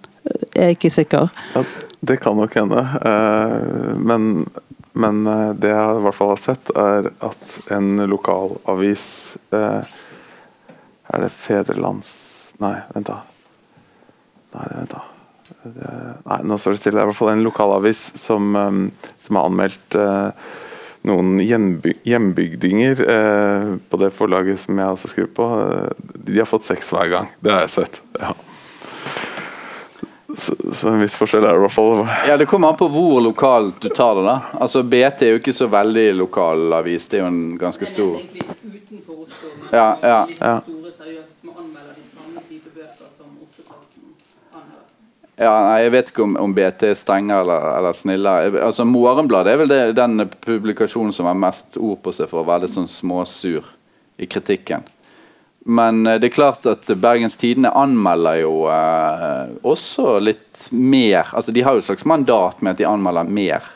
[0.54, 1.32] jeg er ikke sikker.
[1.56, 1.64] Ja,
[2.06, 2.82] det kan nok hende.
[3.02, 4.46] Eh, men,
[4.92, 9.06] men, eh, det jeg i hvert fall har sett, er at en lokalavis
[9.54, 9.98] eh,
[11.12, 12.08] Er det Fedrelands...
[12.62, 13.18] Nei, vent, da.
[14.54, 15.00] Nei, vent da.
[16.24, 16.96] Nei, nå står det stille.
[16.96, 18.54] Det er i hvert fall en lokalavis som,
[19.20, 19.96] som har anmeldt
[21.08, 25.48] noen hjemby hjembygdinger eh, på det forlaget som jeg også skriver på.
[25.50, 27.30] Uh, de har fått seks hver gang.
[27.42, 28.02] Det har jeg sett.
[28.20, 28.34] Ja.
[30.36, 32.06] Så, så, en viss forskjell er det i hvert fall.
[32.28, 34.24] Ja, Det kommer an på hvor lokalt du tar det.
[34.24, 34.38] da.
[34.64, 37.08] Altså BT er jo ikke så veldig lokal avis.
[37.08, 38.22] Det er jo en ganske stor
[39.72, 40.22] Ja, ja.
[40.38, 40.54] ja.
[45.42, 48.32] Ja, nei, Jeg vet ikke om, om BT er strenge eller, eller snille.
[48.62, 52.48] Altså, Morgenbladet er vel det, den publikasjonen som har mest ord på seg for å
[52.48, 53.66] være litt sånn småsur
[54.22, 54.86] i kritikken.
[55.64, 61.54] Men eh, det er klart at Bergens Tidende anmelder jo eh, også litt mer altså
[61.54, 63.68] De har jo et slags mandat med at de anmelder mer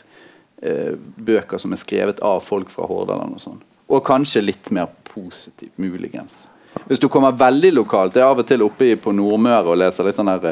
[0.61, 3.37] eh, bøker som er skrevet av folk fra Hordaland.
[3.39, 3.61] Og sånn.
[3.87, 6.45] Og kanskje litt mer positivt, muligens.
[6.87, 10.05] Hvis du kommer veldig lokalt Jeg er av og til oppe på Nordmøre og leser
[10.05, 10.51] litt sånn her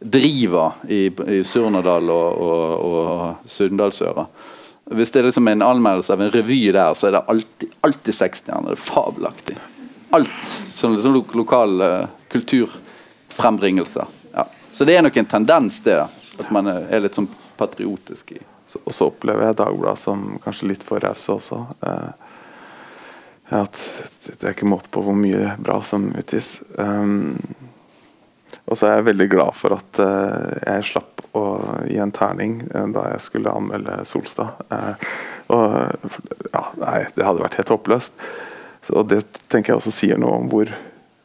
[0.00, 4.26] eh, driver i, i Surnadal og, og, og Sunndalsøra.
[4.94, 8.14] Hvis det er liksom en anmeldelse av en revy der, så er det alltid, alltid
[8.14, 8.70] sekstjerner.
[8.70, 9.56] Det er fabelaktig.
[10.14, 14.06] Alt som liksom, lokale kulturfrembringelser.
[14.34, 14.46] Ja.
[14.72, 16.04] Så det er nok en tendens, det.
[16.38, 20.70] At man er litt sånn patriotisk i så, Og så opplever jeg Dagbladet som kanskje
[20.72, 21.60] litt for rause også.
[21.86, 22.26] Eh,
[23.56, 23.78] at
[24.26, 26.60] det er ikke måte på hvor mye bra som utgis.
[26.74, 27.38] Um,
[28.66, 31.44] og så er jeg veldig glad for at uh, jeg slapp å
[31.86, 34.58] gi en terning uh, da jeg skulle anmelde Solstad.
[34.72, 34.98] Uh,
[35.54, 35.76] og
[36.50, 38.26] ja, nei, det hadde vært helt håpløst.
[38.90, 40.70] Og det tenker jeg også sier noe om hvor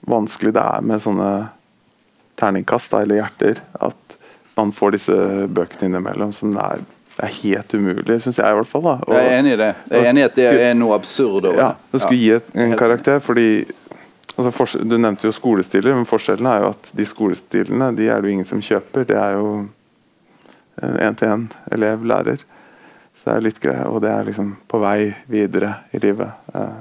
[0.09, 1.31] vanskelig det er med sånne
[2.41, 3.61] terningkast eller hjerter.
[3.81, 4.17] At
[4.57, 5.19] man får disse
[5.49, 6.87] bøkene innimellom som det er,
[7.17, 8.85] det er helt umulig, syns jeg i hvert fall.
[8.85, 8.95] Da.
[9.07, 9.73] Og, jeg er enig i det.
[9.89, 12.03] Jeg er enig i at det er noe absurd over ja, det.
[12.03, 13.49] skulle gi et, en karakter, fordi
[14.41, 18.29] Altså du nevnte jo skolestiler, men forskjellen er jo at de skolestilene de er det
[18.29, 19.05] jo ingen som kjøper.
[19.09, 19.51] Det er jo
[20.81, 22.43] én-til-én elev-lærer.
[23.15, 26.47] Så det er litt greit, og det er liksom på vei videre i livet.
[26.55, 26.79] Eh,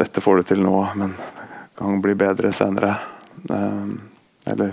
[0.00, 2.94] dette får du til nå, men det kan bli bedre senere.
[3.50, 3.92] Eh,
[4.54, 4.72] eller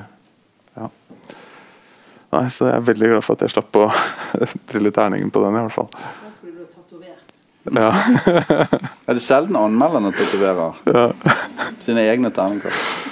[0.78, 0.88] ja.
[2.32, 3.89] Nei, så jeg er veldig glad for at jeg slapp å
[4.72, 5.91] trille terningen på den, i hvert fall.
[7.64, 7.91] Ja.
[9.05, 11.03] er det sjelden anmelderne tatoverer ja.
[11.84, 13.12] sine egne terningkast?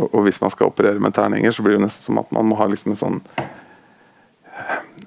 [0.00, 2.48] Og, og, hvis man skal operere med terninger, så blir det nesten som at man
[2.48, 3.22] må ha liksom en sånn,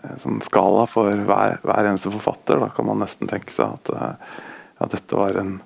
[0.06, 2.62] en sånn skala for hver, hver, eneste forfatter.
[2.62, 5.58] Da kan man nesten tenke seg at ja, dette var en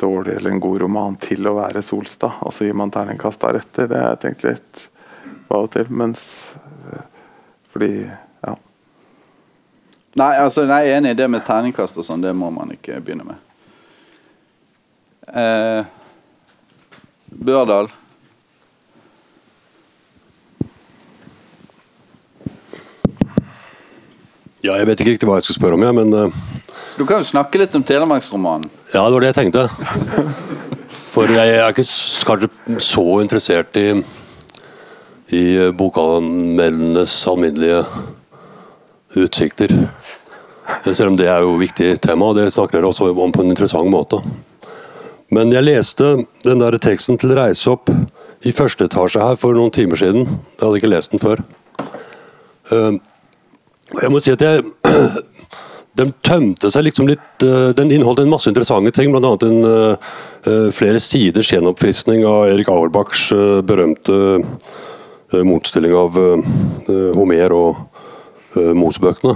[0.00, 3.90] dårlig eller en god roman til å være Solstad, og så gir man terningkast deretter.
[3.90, 4.88] Det er tenkt litt
[5.54, 5.86] av og til.
[5.90, 6.24] Mens
[6.92, 7.04] eh,
[7.72, 7.92] Fordi
[8.44, 8.54] Ja.
[10.18, 12.22] Nei, altså, nei, jeg er enig i det med terningkast og sånn.
[12.24, 13.38] Det må man ikke begynne med.
[15.28, 15.84] Eh,
[17.28, 17.90] Børdal.
[24.64, 26.38] Ja, jeg vet ikke riktig hva jeg skal spørre om, jeg, men uh,
[26.90, 28.66] Så Du kan jo snakke litt om Telemarksromanen.
[28.90, 29.68] ja, det var det jeg tenkte.
[31.12, 31.86] For jeg er ikke
[32.82, 33.86] så interessert i,
[35.28, 37.84] i eh, bokanmeldernes alminnelige
[39.16, 39.72] utsikter.
[40.84, 43.44] Selv om det er jo et viktig tema, og det snakker dere også om på
[43.44, 44.20] en interessant måte.
[45.32, 46.14] Men jeg leste
[46.44, 47.90] den der teksten til Reise opp
[48.46, 50.24] i første etasje her for noen timer siden.
[50.24, 51.42] Jeg hadde ikke lest den før.
[52.72, 53.00] Eh,
[54.02, 54.64] jeg må si at jeg
[55.98, 59.34] den tømte seg liksom litt eh, Den inneholdt en masse interessante ting, bl.a.
[59.44, 63.26] en flere siders gjenoppfriskning av Erik Auerbachs
[63.68, 64.38] berømte
[65.36, 66.52] motstilling av eh,
[66.88, 67.80] eh, Homer og
[68.56, 69.34] uh, Mosebøkene.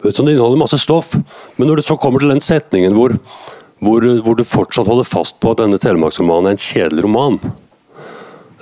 [0.00, 1.12] Så det inneholder masse stoff,
[1.56, 3.12] men når det så kommer til den setningen hvor,
[3.84, 7.36] hvor, hvor du fortsatt holder fast på at denne telemarksromanen er en kjedelig roman,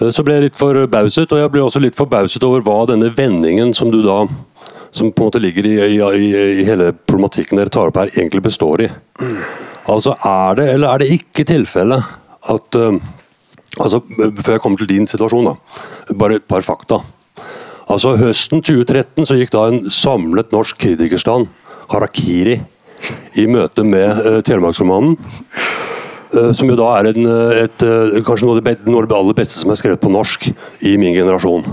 [0.00, 3.12] eh, så ble jeg litt forbauset, og jeg ble også litt forbauset over hva denne
[3.14, 4.24] vendingen som du da
[4.90, 6.28] som på en måte ligger i, i, i,
[6.62, 8.90] i hele problematikken dere tar opp her, egentlig består i.
[9.88, 12.00] Altså, Er det eller er det ikke tilfelle
[12.48, 12.96] at eh,
[13.76, 14.02] altså,
[14.42, 16.14] Før jeg kommer til din situasjon, da.
[16.16, 17.02] Bare et par fakta.
[17.88, 21.48] Altså, Høsten 2013 så gikk da en samlet norsk kritikerstand,
[21.88, 22.58] harakiri,
[23.38, 25.14] i møte med uh, Telemarksromanen.
[26.34, 29.08] Uh, som jo da er en, eh, et, uh, kanskje noe av, det, noe av
[29.08, 30.50] det aller beste som er skrevet på norsk
[30.84, 31.64] i min generasjon.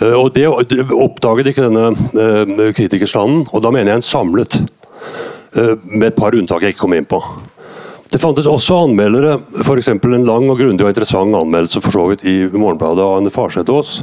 [0.00, 4.62] Uh, Og Det oppdaget ikke denne kritikerstanden, og da mener jeg en samlet.
[5.84, 7.20] Med et par unntak jeg ikke kommer inn på.
[8.14, 9.88] Det fantes også anmeldere, f.eks.
[9.90, 13.96] en lang og grundig og interessant anmeldelse for så vidt i Morgenbladet av Anne Farsetås,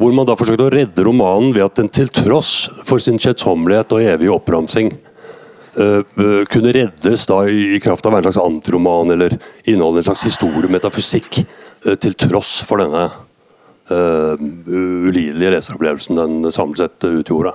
[0.00, 3.94] hvor man da forsøkte å redde romanen ved at den til tross for sin kjedsommelighet
[3.94, 9.38] og evige oppramsing eh, eh, kunne reddes da i, kraft av en slags antiroman eller
[9.62, 11.44] inneholde en slags historiemetafysikk
[11.86, 17.54] Uh, til tross for denne uh, ulidelige leseropplevelsen den samlet sett uh, utgjorde.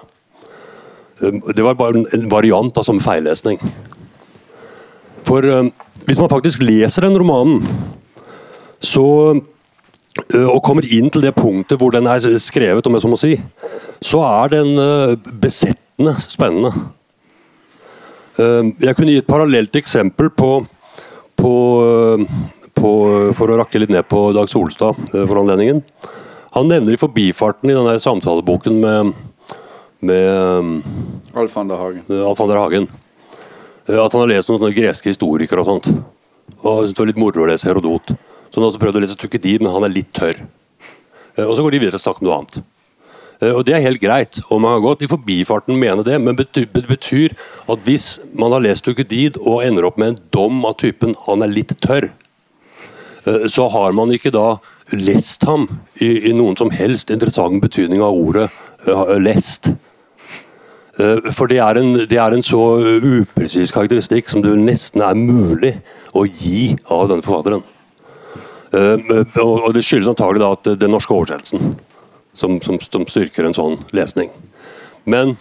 [1.22, 3.62] Det var bare en variant av som feillesning.
[5.26, 5.72] For um,
[6.06, 7.64] hvis man faktisk leser den romanen,
[8.84, 13.12] så uh, og kommer inn til det punktet hvor den er skrevet, om jeg så
[13.12, 13.34] må si,
[14.06, 16.74] så er den uh, besettende spennende.
[18.36, 20.50] Jeg kunne gi et parallelt eksempel på,
[21.40, 21.52] på,
[22.76, 22.90] på
[23.38, 25.80] For å rakke litt ned på Dag Solstad for anledningen.
[26.52, 29.14] Han nevner i forbifarten i denne samtaleboken med,
[30.04, 30.84] med
[31.32, 32.04] Alf Ander Hagen.
[32.28, 33.05] Alf Ander Hagen uh,
[33.88, 35.90] at han har lest noen greske historikere og sånt.
[36.62, 38.16] Og syntes det var litt moro å lese Herodot.
[38.50, 40.40] Så han har også prøvd å lese Tukkedid, men han er litt tørr.
[41.38, 42.64] Uh, Og så går de videre og snakker om noe annet.
[43.42, 46.36] Eh, Og Det er helt greit, og man kan godt i forbifarten mene det, men
[46.36, 47.36] det betyr
[47.70, 51.44] at hvis man har lest Tukkedid og ender opp med en dom av typen 'han
[51.44, 52.12] er litt tørr',
[53.26, 54.58] eh, så har man ikke da
[54.94, 55.68] lest ham
[56.00, 58.50] i, i noen som helst interessant betydning av ordet
[58.88, 59.76] eh, 'lest'.
[61.00, 62.62] Eh, For det er, en, det er en så
[63.04, 65.74] upresis karakteristikk som det nesten er mulig
[66.16, 67.64] å gi av denne forfatteren.
[68.76, 71.76] Eh, Og det skyldes antagelig da at den norske oversettelsen
[72.36, 74.32] som, som, som styrker en sånn lesning.
[75.08, 75.36] Men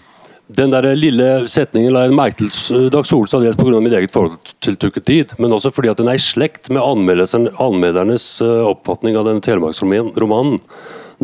[0.55, 3.81] den der lille setningen la jeg merke til Dag Solstad dels pga.
[3.81, 8.27] mitt eget forhold til Tukkedid, men også fordi at den er i slekt med anmeldernes
[8.45, 10.59] eh, oppfatning av den telemarksromanen.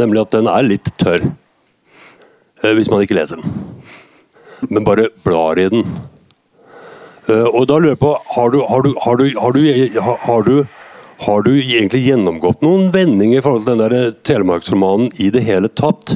[0.00, 1.26] Nemlig at den er litt tørr.
[2.64, 3.79] eh, Hvis man ikke leser den.
[4.68, 5.86] Men bare blar i den.
[7.28, 9.64] Eh, Og da lurer jeg på Har du, har du, har du, har du,
[10.00, 10.54] har, har du
[11.20, 15.68] har du egentlig gjennomgått noen vendinger i forhold til den der telemarksromanen i det hele
[15.68, 16.14] tatt?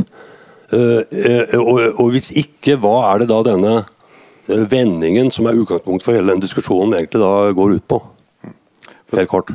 [0.72, 3.74] Eh, eh, og, og hvis ikke, hva er det da denne
[4.72, 8.00] vendingen som er utgangspunkt for hele den diskusjonen egentlig da går ut på?
[9.14, 9.52] Helt kort.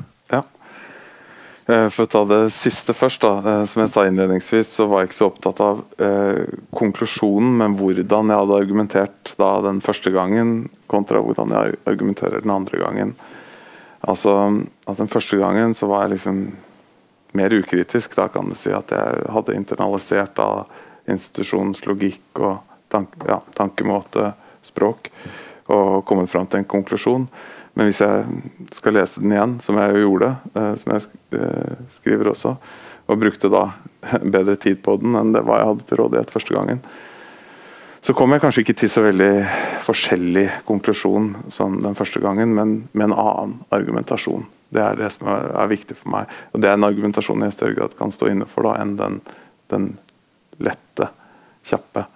[1.70, 3.62] Eh, For å ta det siste først, da.
[3.62, 7.76] eh, Som jeg sa innledningsvis, så var jeg ikke så opptatt av eh, konklusjonen, men
[7.78, 13.14] hvordan jeg hadde argumentert da den første gangen, kontra hvordan jeg argumenterer den andre gangen.
[14.02, 14.34] Altså,
[14.88, 16.56] at Den første gangen så var jeg liksom
[17.34, 18.16] mer ukritisk.
[18.16, 20.66] Da kan du si at jeg hadde internalisert da
[21.06, 25.12] institusjonens logikk og tank, ja, tankemåte, språk,
[25.70, 27.28] og kommet fram til en konklusjon.
[27.80, 31.06] Men hvis jeg skal lese den igjen, som jeg jo gjorde, eh, som jeg
[31.40, 32.52] eh, skriver også,
[33.08, 33.70] og brukte da
[34.36, 36.84] bedre tid på den enn det hva jeg hadde til rådighet første gangen,
[38.04, 39.32] så kom jeg kanskje ikke til så veldig
[39.88, 44.44] forskjellig konklusjon som den første gangen, men med en annen argumentasjon.
[44.76, 46.36] Det er det som er viktig for meg.
[46.52, 48.96] Og det er en argumentasjon jeg i større grad kan stå inne for da, enn
[49.00, 49.20] den,
[49.72, 49.90] den
[50.64, 51.10] lette,
[51.68, 52.10] kjappe.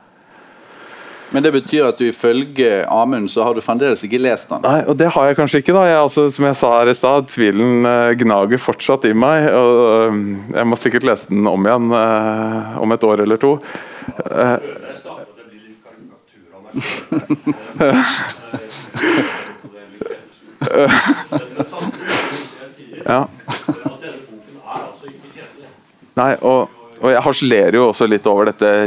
[1.33, 4.61] Men det betyr at du ifølge Amund så har du fremdeles ikke lest den?
[4.61, 5.73] Nei, og det har jeg kanskje ikke.
[5.73, 5.87] da.
[5.89, 9.49] Jeg, altså, som jeg sa her i stad, tvilen uh, gnager fortsatt i meg.
[9.49, 10.19] og uh,
[10.53, 13.51] Jeg må sikkert lese den om igjen uh, om et år eller to.
[23.09, 23.25] ja.
[26.13, 26.69] Nei, og,
[27.01, 28.85] og jeg harselerer jo også litt over dette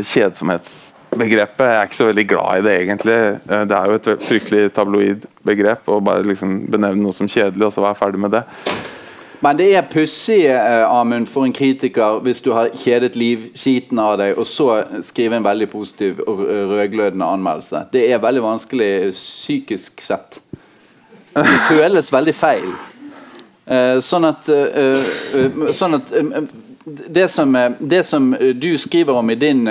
[1.17, 1.67] kjedsomhetsbegrepet.
[1.67, 3.41] Jeg er ikke så veldig glad i det, egentlig.
[3.51, 7.67] Eh, det er jo et fryktelig tabloid begrep å bare liksom benevne noe som kjedelig,
[7.67, 8.43] og så være ferdig med det.
[9.43, 14.19] Men det er pussig, eh, Amund, for en kritiker hvis du har kjedet livskiten av
[14.19, 17.87] deg, og så skrive en veldig positiv og rødglødende anmeldelse.
[17.93, 20.41] Det er veldig vanskelig psykisk sett.
[21.35, 22.71] Det føles veldig feil.
[23.67, 24.47] Uh, sånn at,
[25.75, 26.13] sånn at
[26.87, 29.65] det som, det som, du skriver om i din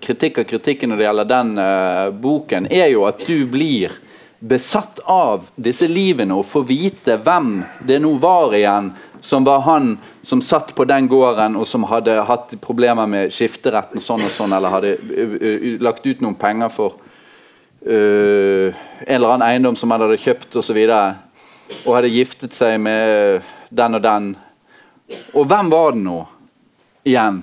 [0.00, 1.50] kritikk av kritikken når det gjelder den
[2.22, 3.92] boken, er jo at du blir
[4.38, 9.98] besatt av disse livene og får vite hvem det nå var igjen som var han
[10.22, 14.54] som satt på den gården og som hadde hatt problemer med skifteretten sånn og sånn,
[14.54, 16.96] eller hadde lagt ut noen penger for
[17.86, 20.78] uh, en eller annen eiendom som han hadde kjøpt osv.
[20.78, 24.30] Og, så og hadde giftet seg med den og den.
[25.32, 26.18] Og hvem var det nå
[27.08, 27.42] igjen?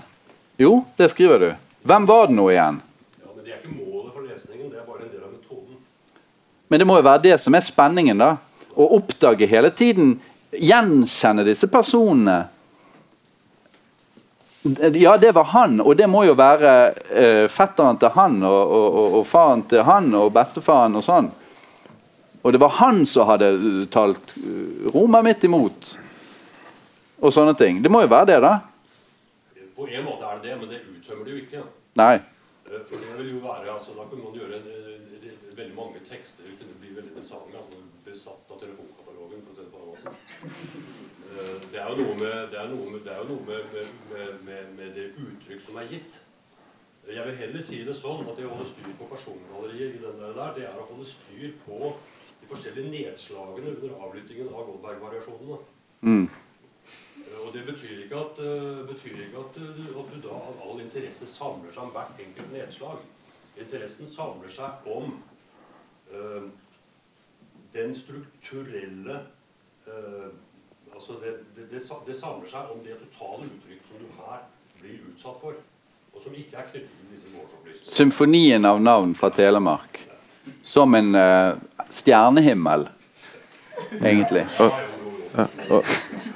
[0.61, 1.47] Jo, det skriver du.
[1.86, 2.82] Hvem var det nå igjen?
[3.22, 5.78] Ja, men Det er ikke målet for lesningen, det er bare en del av metoden.
[6.68, 8.36] Men det må jo være det som er spenningen, da.
[8.76, 10.18] Å oppdage hele tiden,
[10.55, 12.45] gjenkjenne disse personene
[14.93, 19.18] ja, det var han, og det må jo være uh, fetteren til han og, og,
[19.20, 21.28] og, faren til han og bestefaren og sånn.
[22.41, 23.51] Og det var han som hadde
[23.93, 25.91] talt uh, Roma midt imot.
[27.26, 27.82] Og sånne ting.
[27.82, 28.54] Det må jo være det, da?
[29.76, 31.64] På en måte er det det, men det uttømmer det jo ikke.
[32.00, 32.14] Nei.
[32.70, 34.62] Uh, for det vil jo være, altså Da kunne man gjøre
[35.58, 36.46] veldig mange tekster.
[36.46, 37.16] Det kunne bli veldig.
[37.18, 37.42] Altså,
[38.06, 40.14] besatt av telefonkatalogen, for å si det på den måten.
[41.72, 43.78] Det er jo noe med, det noe med, det noe med,
[44.46, 46.20] med, med det uttrykk som er gitt.
[47.10, 50.22] Jeg vil heller si det sånn at det å holde styr på persongalleriet i den
[50.22, 51.92] der, det er å holde styr på
[52.42, 55.60] de forskjellige nedslagene under avlyttingen av Goldberg-variasjonene.
[56.06, 56.26] Mm.
[57.44, 58.40] Og det betyr ikke, at,
[58.88, 63.04] betyr ikke at, at, du da av all interesse samler seg om hvert enkelt nedslag.
[63.60, 65.18] Interessen samler seg om
[66.12, 66.48] øh,
[67.74, 69.20] den strukturelle
[69.88, 70.32] øh,
[70.96, 74.44] altså det, det, det, det, samler seg om det totale uttrykk som du her
[74.80, 75.60] blir utsatt for,
[76.16, 77.96] og som ikke er knyttet til disse gårdsopplysningene.
[78.00, 80.02] Symfonien av navn fra Telemark.
[80.64, 81.58] Som en øh,
[81.90, 82.88] stjernehimmel,
[83.98, 84.46] egentlig.
[84.62, 84.76] Og,
[85.36, 85.90] ja, og,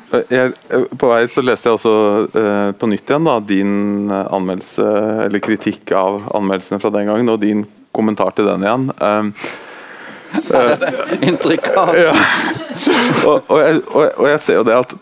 [0.09, 0.53] jeg,
[0.99, 1.95] på vei så leste jeg også
[2.33, 3.73] uh, på nytt igjen da, din
[4.09, 4.85] anmeldelse,
[5.27, 8.89] eller kritikk av anmeldelsene fra den gangen, og din kommentar til den igjen.
[9.09, 9.33] Um,
[11.25, 11.95] Intrikat.
[11.97, 12.11] ja.
[13.25, 14.93] og, og, jeg, og, jeg, ser jo det at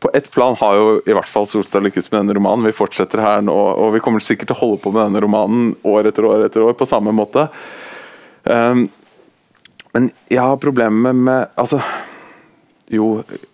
[0.00, 2.64] på ett plan har jo i hvert fall Solstad lykkes med denne romanen.
[2.68, 5.74] Vi fortsetter her nå, og vi kommer sikkert til å holde på med denne romanen
[5.86, 7.48] år etter år etter år på samme måte.
[8.48, 8.86] Um,
[9.92, 11.80] men jeg har problemer med Altså
[12.92, 13.08] jo,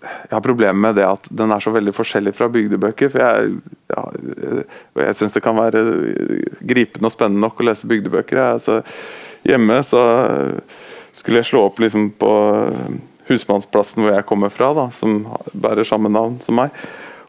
[0.05, 3.11] jeg har problemer med det at den er så veldig forskjellig fra bygdebøker.
[3.11, 3.57] for Jeg,
[3.95, 4.05] ja,
[5.07, 5.83] jeg syns det kan være
[6.61, 8.41] gripende og spennende nok å lese bygdebøker.
[8.41, 8.81] Jeg, altså,
[9.47, 10.05] hjemme så
[11.15, 12.35] skulle jeg slå opp liksom på
[13.29, 16.75] husmannsplassen hvor jeg kommer fra, da, som bærer samme navn som meg.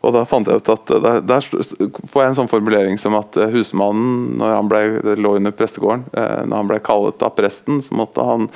[0.05, 3.37] Og da fant jeg ut at der, der får jeg en sånn formulering som at
[3.41, 7.33] eh, husmannen, når han ble, det lå under prestegården, eh, når han ble kallet av
[7.37, 8.49] presten, så måtte han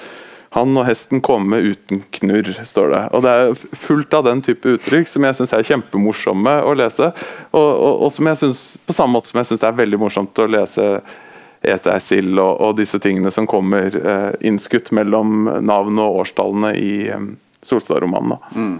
[0.55, 3.01] han og hesten komme uten knurr, står det.
[3.13, 7.11] Og Det er fullt av den type uttrykk som jeg syns er kjempemorsomme å lese.
[7.51, 10.01] Og, og, og som jeg synes, på samme måte som jeg syns det er veldig
[10.01, 10.87] morsomt å lese
[11.61, 16.73] ete ei sild og, og, disse tingene som kommer eh, innskutt mellom navn og årstallene
[16.79, 17.25] i eh,
[17.61, 18.39] Solstad-romanen.
[18.55, 18.77] Mm.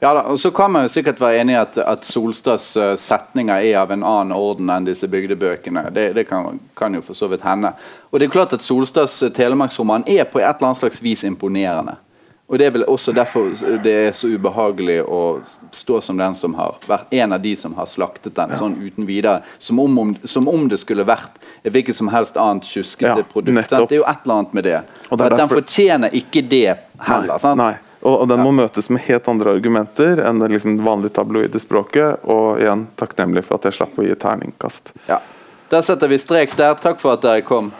[0.00, 2.94] Ja da, og Så kan man jo sikkert være enig i at, at Solstads uh,
[2.96, 5.90] setninger er av en annen orden enn disse bygdebøkene.
[5.92, 7.74] Det, det kan, kan, jo for så vidt hende.
[8.08, 11.24] Og det er klart at Solstads uh, telemarksroman er på et eller annet slags vis
[11.28, 11.98] imponerende.
[12.50, 13.52] Og Det er vel også derfor
[13.84, 15.38] det er så ubehagelig å
[15.70, 18.58] stå som den som har vært en av de som har slaktet den, ja.
[18.58, 19.44] sånn uten videre.
[19.62, 23.28] Som om, om, som om, det skulle vært et hvilket som helst annet tjuskete ja,
[23.36, 23.70] produkt.
[23.70, 23.86] Sant?
[23.92, 24.80] Det er jo et eller annet med det.
[24.80, 26.74] Og, det og at Den fortjener ikke det
[27.06, 27.38] heller.
[27.38, 27.70] Nei, nei.
[28.00, 32.24] Og, Den må møtes med helt andre argumenter enn det liksom vanlige tabloide språket.
[32.24, 34.94] Og igjen takknemlig for at jeg slapp å gi terningkast.
[35.10, 35.20] Ja.
[35.70, 36.74] Da setter vi strek der.
[36.80, 37.70] Takk for at dere kom.